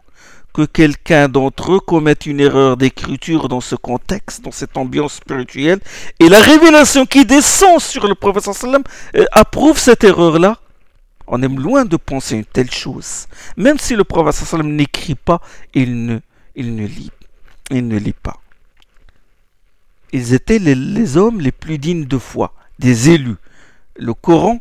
[0.53, 5.79] que quelqu'un d'entre eux commette une erreur d'écriture dans ce contexte, dans cette ambiance spirituelle,
[6.19, 8.83] et la révélation qui descend sur le prophète sallam
[9.15, 10.57] euh, approuve cette erreur-là?
[11.27, 13.27] On est loin de penser une telle chose.
[13.57, 15.41] Même si le prophète sallam n'écrit pas,
[15.73, 16.19] il ne,
[16.54, 17.10] il ne lit,
[17.70, 18.36] il ne lit pas.
[20.12, 23.36] Ils étaient les, hommes les plus dignes de foi, des élus.
[23.96, 24.58] Le Coran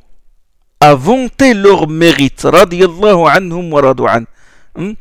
[0.79, 2.41] a vanté leur mérite.
[2.43, 3.93] Radiallahu anhum wa
[4.75, 4.93] hmm?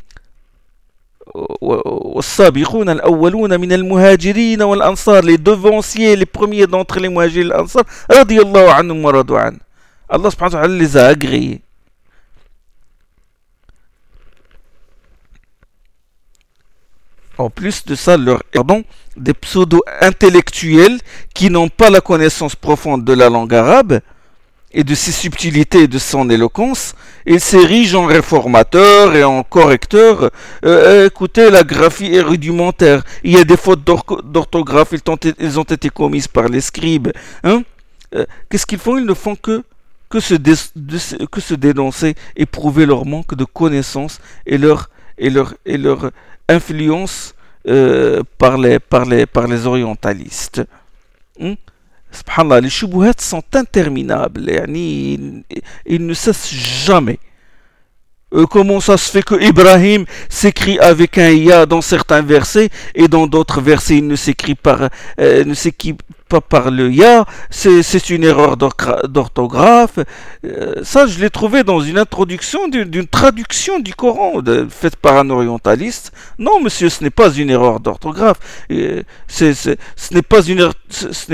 [1.35, 8.41] والسابقون الأولون من المهاجرين والأنصار les devanciers les premiers d'entre les muhajirs et ansar رضي
[8.41, 9.59] الله عنهم ورضوا عنه
[10.11, 11.61] Allah subhanahu wa ta'ala les a agréés
[17.38, 18.84] En plus de ça, leur pardon,
[19.18, 21.00] des pseudo-intellectuels
[21.34, 24.00] qui n'ont pas la connaissance profonde de la langue arabe,
[24.74, 30.32] et de ses subtilités et de son éloquence, il s'érige en réformateur et en correcteur.
[30.66, 33.04] Euh, écoutez, la graphie est rudimentaire.
[33.24, 34.94] Il y a des fautes d'orthographe,
[35.40, 37.10] ils, ont été commises par les scribes.
[37.44, 37.62] Hein
[38.16, 38.98] euh, Qu'est-ce qu'ils font?
[38.98, 39.64] Ils ne font que,
[40.20, 44.90] se que dénoncer et prouver leur manque de connaissances et leur
[46.54, 47.36] influence
[47.68, 50.62] euh, par, les, par, les, par les orientalistes.
[52.12, 54.50] Subhanallah, les shubuhats sont interminables.
[54.70, 55.44] Ils,
[55.86, 57.20] ils ne cessent jamais.
[58.34, 63.08] Euh, comment ça se fait que Ibrahim s'écrit avec un ya dans certains versets et
[63.08, 64.56] dans d'autres versets il ne s'écrit
[65.20, 65.44] euh,
[66.28, 67.26] pas par le ya?
[67.52, 70.00] C'est une erreur d'orthographe.
[70.46, 75.30] Euh, ça je l'ai trouvé dans une introduction d'une traduction du Coran faite par un
[75.30, 76.12] orientaliste.
[76.40, 78.40] Non monsieur ce n'est pas une erreur d'orthographe.
[79.28, 79.76] Ce
[80.12, 81.32] n'est pas une erreur ce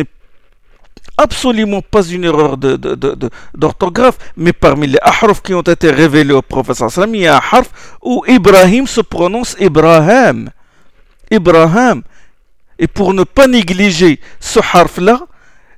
[1.20, 6.78] absolument pas une erreur d'orthographe, mais parmi les ahraf qui ont été révélés au prophète
[7.13, 7.70] il y a un harf
[8.01, 10.49] où Ibrahim se prononce Ibrahim.
[11.30, 12.01] Ibrahim.
[12.80, 15.20] Et pour ne pas négliger ce harf-là,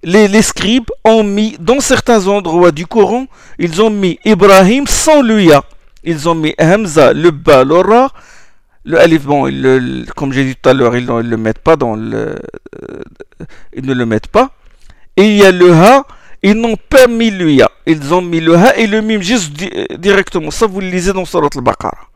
[0.04, 3.26] les, scribes ont mis, dans certains endroits du Coran,
[3.58, 5.64] ils ont mis Ibrahim sans ya.
[6.04, 9.26] Ils ont mis Hamza, le ba, le alif,
[10.16, 12.36] comme j'ai dit tout à l'heure, ils le mettent pas dans le.
[12.82, 13.04] Euh,
[13.74, 14.52] ils ne le mettent pas
[15.18, 16.06] et il y a le ha,
[16.44, 17.70] ils n'ont pas mis le ya.
[17.86, 19.54] Ils ont mis le ha et le mim juste
[19.98, 20.52] directement.
[20.52, 22.08] Ça, vous le lisez dans Surat al-Baqarah.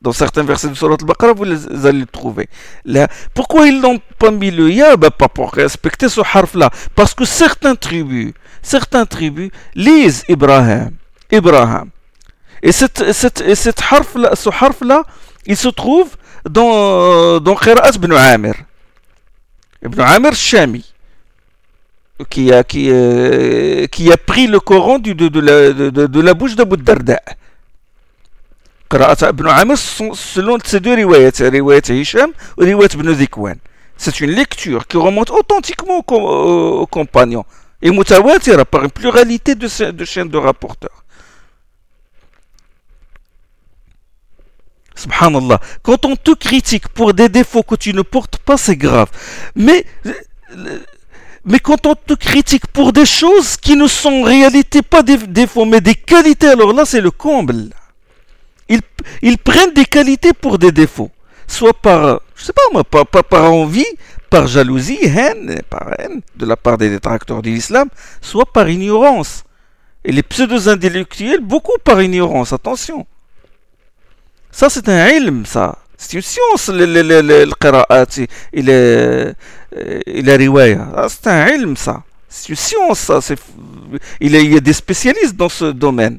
[0.00, 1.44] Dans certains versets de Surat al-Baqarah, vous,
[1.86, 2.48] allez le trouver.
[3.34, 4.96] pourquoi ils n'ont pas mis le ya?
[4.96, 6.70] Ben, Pas pour respecter ce harf-là.
[6.94, 10.92] Parce que certains tribus, certains tribus lisent Ibrahim.
[11.30, 11.90] Ibrahim.
[12.62, 15.04] Et, cette, cette, harf-là, ce harf-là,
[15.46, 16.16] il se trouve
[16.48, 18.54] dans, dans Qira'at ibn Amir.
[19.82, 20.89] Ibn Amir Shami
[22.28, 26.34] qui a, qui, euh, qui a pris le Coran du, de, la, de, de, la
[26.34, 27.20] bouche d'Abu Darda.
[28.92, 33.56] ibn Amr selon ces deux riwayats, riwayat Hisham ou riwayat ibn Zikwan.
[33.96, 37.44] C'est une lecture qui remonte authentiquement aux, compagnons
[37.82, 41.04] et mutawatira par une pluralité de, de chaînes de rapporteurs.
[44.94, 45.60] Subhanallah.
[45.82, 49.10] Quand on te critique pour des défauts que tu ne portes pas, c'est grave.
[49.54, 49.84] Mais
[51.44, 55.16] mais quand on te critique pour des choses qui ne sont en réalité pas des
[55.16, 57.70] défauts, mais des qualités, alors là, c'est le comble.
[58.68, 58.82] Ils,
[59.22, 61.10] ils, prennent des qualités pour des défauts.
[61.46, 63.86] Soit par, je sais pas moi, par, envie,
[64.28, 67.88] par jalousie, haine, par haine, de la part des détracteurs de l'islam,
[68.20, 69.44] soit par ignorance.
[70.04, 73.06] Et les pseudo-intellectuels, beaucoup par ignorance, attention.
[74.52, 75.78] Ça, c'est un ilm, ça.
[76.02, 77.44] C'est une science, le, le, le, le
[78.62, 79.34] le,
[81.30, 82.02] un ilm, ça.
[82.26, 83.20] C'est une science, ça.
[84.18, 86.18] Il y a des spécialistes dans ce domaine.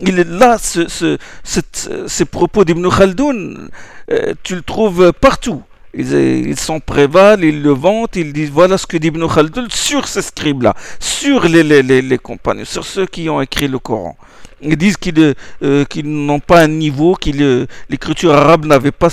[0.00, 3.68] Là, ces propos d'Ibn Khaldoun,
[4.10, 5.62] euh, tu le trouves partout.
[5.94, 10.08] Ils, sont prévalent, ils le vantent, ils disent voilà ce que dit Ibn Khaldoun sur
[10.08, 14.16] ces scribes-là, sur les, les, les, compagnons, sur ceux qui ont écrit le Coran.
[14.64, 19.08] Ils disent qu'ils euh, n'ont pas un niveau, que l'écriture arabe n'avait pas,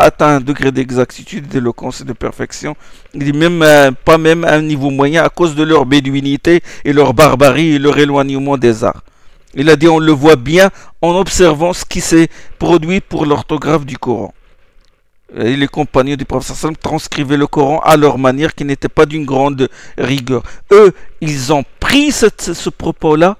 [0.00, 2.76] atteint un degré d'exactitude, d'éloquence et de perfection.
[3.14, 6.92] Ils disent même euh, pas même un niveau moyen à cause de leur béduinité et
[6.92, 9.02] leur barbarie et leur éloignement des arts.
[9.54, 10.70] Il a dit on le voit bien
[11.00, 12.28] en observant ce qui s'est
[12.58, 14.34] produit pour l'orthographe du Coran.
[15.34, 19.68] Les compagnons du prophète transcrivaient le Coran à leur manière qui n'était pas d'une grande
[19.98, 20.42] rigueur.
[20.70, 23.36] Eux, ils ont pris ce propos-là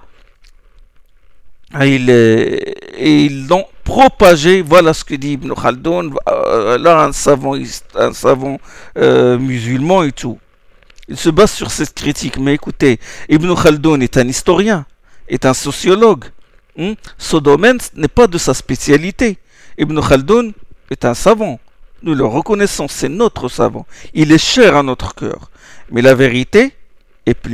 [1.75, 4.62] et ils l'ont propagé.
[4.62, 6.14] Voilà ce que dit Ibn Khaldoun.
[6.29, 7.55] Euh, là, un savant,
[7.95, 8.59] un savant
[8.99, 10.39] euh, musulman et tout.
[11.09, 12.39] Il se base sur cette critique.
[12.39, 12.99] Mais écoutez,
[13.29, 14.87] Ibn Khaldoun est un historien,
[15.29, 16.25] est un sociologue.
[16.77, 16.93] Hmm?
[17.17, 19.39] Ce domaine n'est pas de sa spécialité.
[19.79, 20.53] Ibn Khaldoun
[20.91, 21.59] est un savant.
[22.03, 23.87] Nous le reconnaissons, c'est notre savant.
[24.14, 25.51] Il est cher à notre cœur.
[25.91, 26.75] Mais la vérité,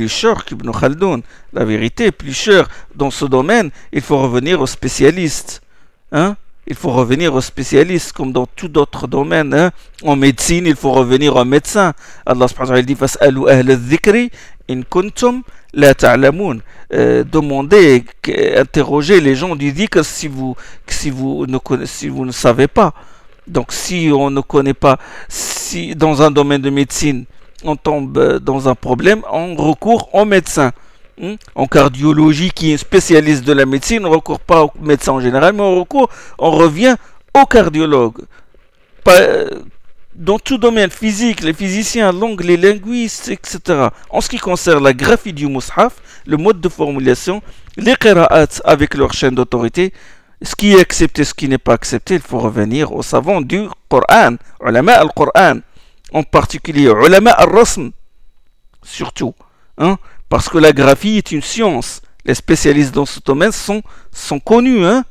[0.07, 1.21] cher qu'Ibn Khaldoun.
[1.53, 2.67] La vérité est plus chère.
[2.95, 5.61] Dans ce domaine, il faut revenir aux spécialistes.
[6.11, 6.35] Hein?
[6.65, 9.53] Il faut revenir aux spécialistes, comme dans tout autre domaine.
[9.53, 9.71] Hein?
[10.03, 11.93] En médecine, il faut revenir aux médecins.
[12.25, 12.47] Allah
[12.81, 14.31] dit Fas'alu ahl dhikri
[14.69, 15.43] in kuntum
[15.73, 16.59] la ta'lamun.
[16.93, 18.05] Euh, demandez,
[18.55, 20.55] interrogez les gens du dhikr si vous,
[20.87, 22.93] si vous, ne, si vous ne savez pas.
[23.45, 24.97] Donc si on ne connaît pas,
[25.27, 27.25] si dans un domaine de médecine,
[27.63, 30.71] on tombe dans un problème, on recourt au médecin.
[31.19, 31.35] Hmm?
[31.53, 35.19] En cardiologie, qui est spécialiste de la médecine, on ne recourt pas au médecin en
[35.19, 36.09] général, mais on recourt,
[36.39, 36.95] on revient
[37.39, 38.17] au cardiologue.
[40.15, 43.87] dans tout domaine physique, les physiciens, langue, les linguistes, etc.
[44.09, 45.93] En ce qui concerne la graphie du mushaf,
[46.25, 47.41] le mode de formulation,
[47.77, 49.91] les qira'at avec leur chaîne d'autorité,
[50.41, 53.67] ce qui est accepté, ce qui n'est pas accepté, il faut revenir aux savants du
[53.89, 54.35] Coran,
[54.65, 55.59] ulama al-Coran
[56.13, 57.91] en particulier ulama al-rasm,
[58.83, 59.33] surtout,
[59.77, 59.97] hein,
[60.29, 62.01] parce que la graphie est une science.
[62.23, 65.03] Les spécialistes dans ce domaine sont, sont connus, hein,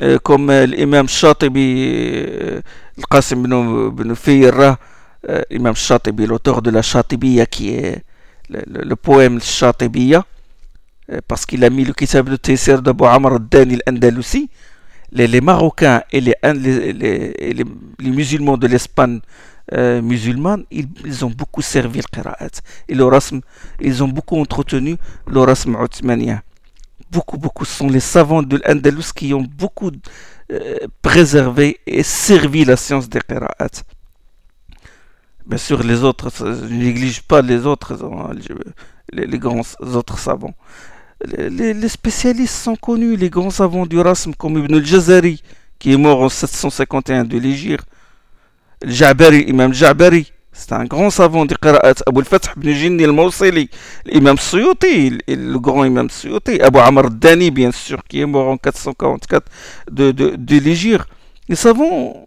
[0.00, 2.60] euh, comme euh, l'imam Shatibi, euh,
[5.50, 8.04] l'imam Shatibi, l'auteur de la Shatibiya, qui est
[8.48, 10.24] le, poème Shatibiya,
[11.26, 14.48] parce qu'il a mis le kitab de Tessir d'Abu Amr al-Dani al-Andalusi,
[15.12, 17.64] les, Marocains et les, les,
[17.98, 19.20] les musulmans de l'Espagne
[19.72, 20.00] euh,
[20.70, 22.60] ils, ont beaucoup servi le qira'at.
[22.88, 23.40] Et le rasm,
[23.80, 24.96] ils ont beaucoup entretenu
[25.26, 26.42] le rasm othmanien.
[27.10, 27.64] Beaucoup, beaucoup.
[27.64, 29.90] Ce sont les savants de l'Andalus qui ont beaucoup
[30.52, 33.84] euh, préservé et servi la science des qira'at.
[35.46, 38.30] Bien sûr, les autres, je néglige pas les autres, hein,
[39.12, 40.54] les, grands autres savants.
[41.24, 45.42] Les, les, spécialistes sont connus, les grands savants du rasm, comme Ibn al-Jazari,
[45.78, 47.86] qui est mort en 751 de l'Égypte.
[48.84, 52.02] Jabari, imam Jabari, c'est un grand savant de Qira'at.
[52.06, 53.68] Abu al-Fath ibn Jinni al-Mawsili,
[54.06, 58.56] l'imam Suyuti, le grand imam Suyuti, Abu Amr Dani, bien sûr, qui est mort en
[58.56, 59.46] 444
[59.90, 60.98] de, de, de.
[61.48, 62.26] Les savants,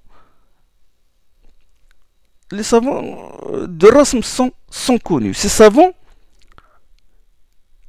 [2.52, 3.32] les savants
[3.68, 5.34] de Rasm sont, sont connus.
[5.34, 5.94] Ces savants,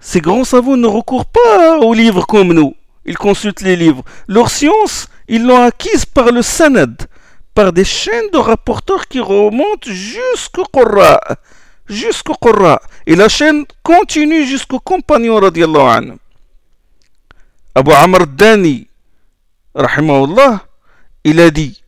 [0.00, 2.74] ces grands savants ne recourent pas aux livres comme nous.
[3.04, 4.04] Ils consultent les livres.
[4.26, 7.06] Leur science, ils l'ont acquise par le sanad
[7.54, 11.20] par des chaînes de rapporteurs qui remontent jusqu'au Qurra.
[11.88, 12.80] Jusqu'au Qurra.
[13.06, 16.16] Et la chaîne continue jusqu'au compagnon radiallahu anhu.
[17.74, 18.86] Abu Amr Dani,
[19.74, 20.66] rahimahullah,
[21.24, 21.80] il a dit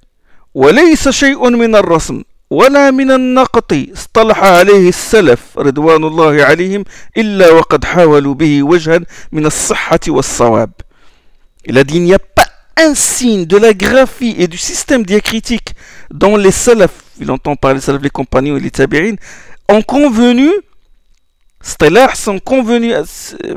[0.57, 6.85] وليس شيء من الرسم ولا من النقط اصطلح عليه السلف رضوان الله عليهم
[7.17, 9.01] إلا وقد حاولوا به وجها
[9.33, 10.71] من الصحة والصواب.
[11.69, 12.45] Il a dit il n'y a pas
[12.77, 15.74] un signe de la graphie et du système diacritique
[16.11, 19.16] dont les salafs, il entend parler salafs, les compagnons et les tabérines,
[19.68, 20.51] ont convenu,
[21.61, 22.95] Stellar sont convenus,
[23.45, 23.55] euh,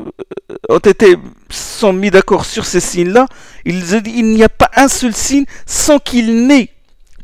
[0.69, 1.15] ont été,
[1.49, 3.27] sont mis d'accord sur ces signes-là,
[3.65, 6.69] il, il n'y a pas un seul signe sans qu'il n'ait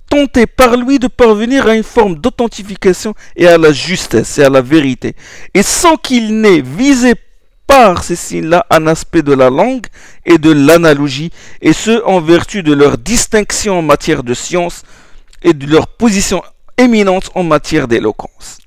[0.10, 4.50] tenté par lui de parvenir à une forme d'authentification et à la justesse et à
[4.50, 5.16] la vérité,
[5.54, 7.14] et sans qu'il n'ait visé
[7.67, 9.87] par ces signes-là un aspect de la langue
[10.27, 14.83] et de l'analogie, et ce en vertu de leur distinction en matière de science
[15.43, 16.43] et de leur position
[16.77, 18.59] éminente en matière d'éloquence.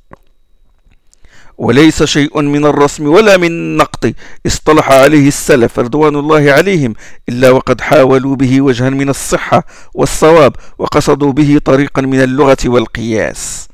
[1.58, 4.12] وليس شيء من الرسم ولا من نقط
[4.46, 6.94] اصطلح عليه السلف رضوان الله عليهم
[7.30, 13.68] إلا وقد حاولوا به وجها من الصحة والصواب وقصدوا به طريقا من اللغة والقياس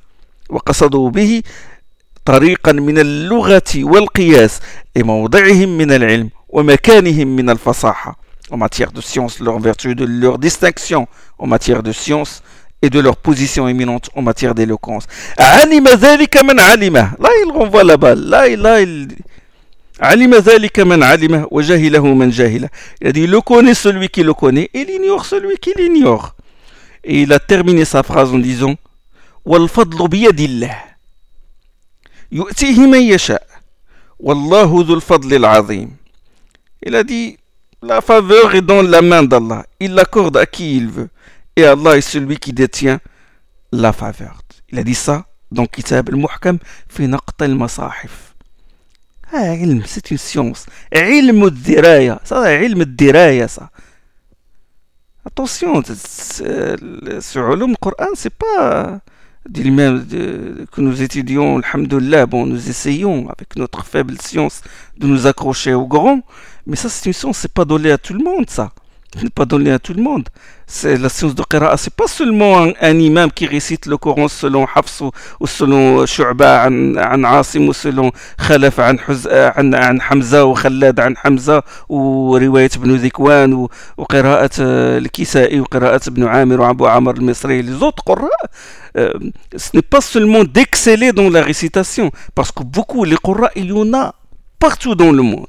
[0.50, 1.42] وقصدوا به
[2.26, 4.60] طريقا من اللغة والقياس
[4.96, 8.20] لموضعهم من العلم ومكانهم من الفصاحة
[8.52, 11.08] en matière de science, leur vertu de leur distinction
[11.38, 12.42] en matière de science
[12.82, 15.04] et de leur position éminente en matière d'éloquence.
[15.40, 19.08] علم ذلك من علمه là il renvoie la balle là, là il
[20.02, 22.70] علم ذلك من علمه وجهله من جهله
[23.02, 26.36] il a dit le connaît celui qui le connaît et l'ignore celui qui l'ignore
[27.04, 28.76] et il a terminé sa phrase en disant
[29.46, 30.76] والفضل بيد الله
[32.33, 33.47] يؤتيه من يشاء
[34.19, 35.97] والله ذو الفضل العظيم
[36.87, 37.39] il a dit
[37.83, 41.09] la faveur est dans la main d'Allah il l'accorde à qui il veut
[41.57, 43.01] et Allah est celui qui détient
[43.73, 44.41] la faveur.
[44.71, 46.59] Il a dit ça dans Kitab al-Muhkam
[46.89, 48.35] fi naqt al-masahif.
[49.33, 49.55] Ah,
[49.87, 50.67] c'est une science.
[50.93, 52.21] Ilm al-diraya.
[52.25, 53.71] Ça, ilm al-diraya, ça.
[55.25, 59.01] Attention, ce ulum Coran, c'est pas
[59.53, 64.63] que nous étudions, alhamdoulilah, bon, nous essayons avec notre faible science
[64.99, 66.21] de nous accrocher au grand,
[66.67, 68.73] mais ça c'est une science, c'est pas donné à tout le monde ça
[69.23, 70.29] n'est pas donné à tout le monde.
[70.67, 74.67] C'est la science de Qira'a, c'est pas seulement un, imam qui récite le Coran selon
[74.75, 81.15] Hafs ou, selon Shu'ba an, Asim ou selon Khalaf an, an, Hamza ou Khalad an
[81.23, 86.65] Hamza ou Riwayat ibn Zikwan ou, ou Qira'at euh, al-Kisa'i ou Qira'at ibn Amir ou
[86.65, 87.63] Abu Amr al-Misri.
[87.63, 88.29] Les autres Qur'a,
[88.97, 89.13] euh,
[89.55, 93.73] ce n'est pas seulement d'exceller dans la récitation, parce que beaucoup, les Qur'a, il y
[93.73, 94.15] en a
[94.59, 95.47] partout dans le monde.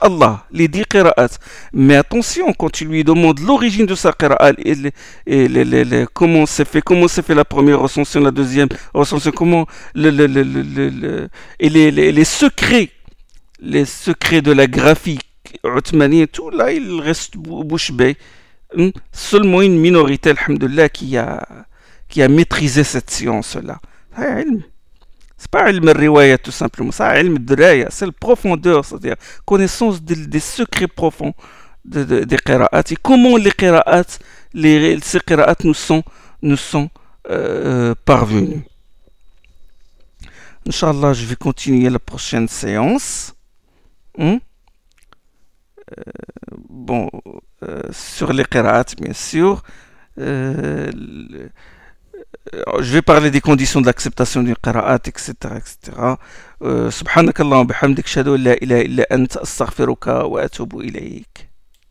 [0.00, 1.38] Allah, les dix qira'at.
[1.72, 7.08] Mais attention, quand tu lui demandes l'origine de sa qira'a, et, comment c'est fait, comment
[7.08, 11.28] c'est fait la première recension, la deuxième recension, comment le, le,
[11.60, 12.90] et les, secrets,
[13.60, 15.18] les secrets de la graphie
[15.64, 18.16] et tout là, il reste bouche bée.
[18.74, 18.90] Hmm?
[19.12, 21.46] Seulement une minorité, alhamdulillah, qui a,
[22.08, 23.78] qui a maîtrisé cette science-là.
[25.38, 30.40] C'est pas ilm riwayat tout simplement, c'est ilm draya, c'est la profondeur, c'est-à-dire connaissance des,
[30.40, 31.34] secrets profonds
[31.84, 34.18] des qira'at et comment les qira'at,
[34.54, 36.90] les, ces qira'at nous sont,
[37.30, 38.62] euh, parvenus.
[40.66, 43.34] Inch'Allah, je vais continuer la prochaine séance.
[44.18, 44.36] Hmm?
[45.98, 46.02] Euh,
[46.68, 47.08] bon,
[47.62, 49.62] euh, sur les qira'at, bien sûr.
[52.79, 55.31] je vais parler des conditions d'acceptation d'une qira'at, etc.
[55.59, 56.15] etc.
[56.89, 61.49] سبحانك اللهم وبحمدك اشهد ان لا اله الا انت استغفرك واتوب اليك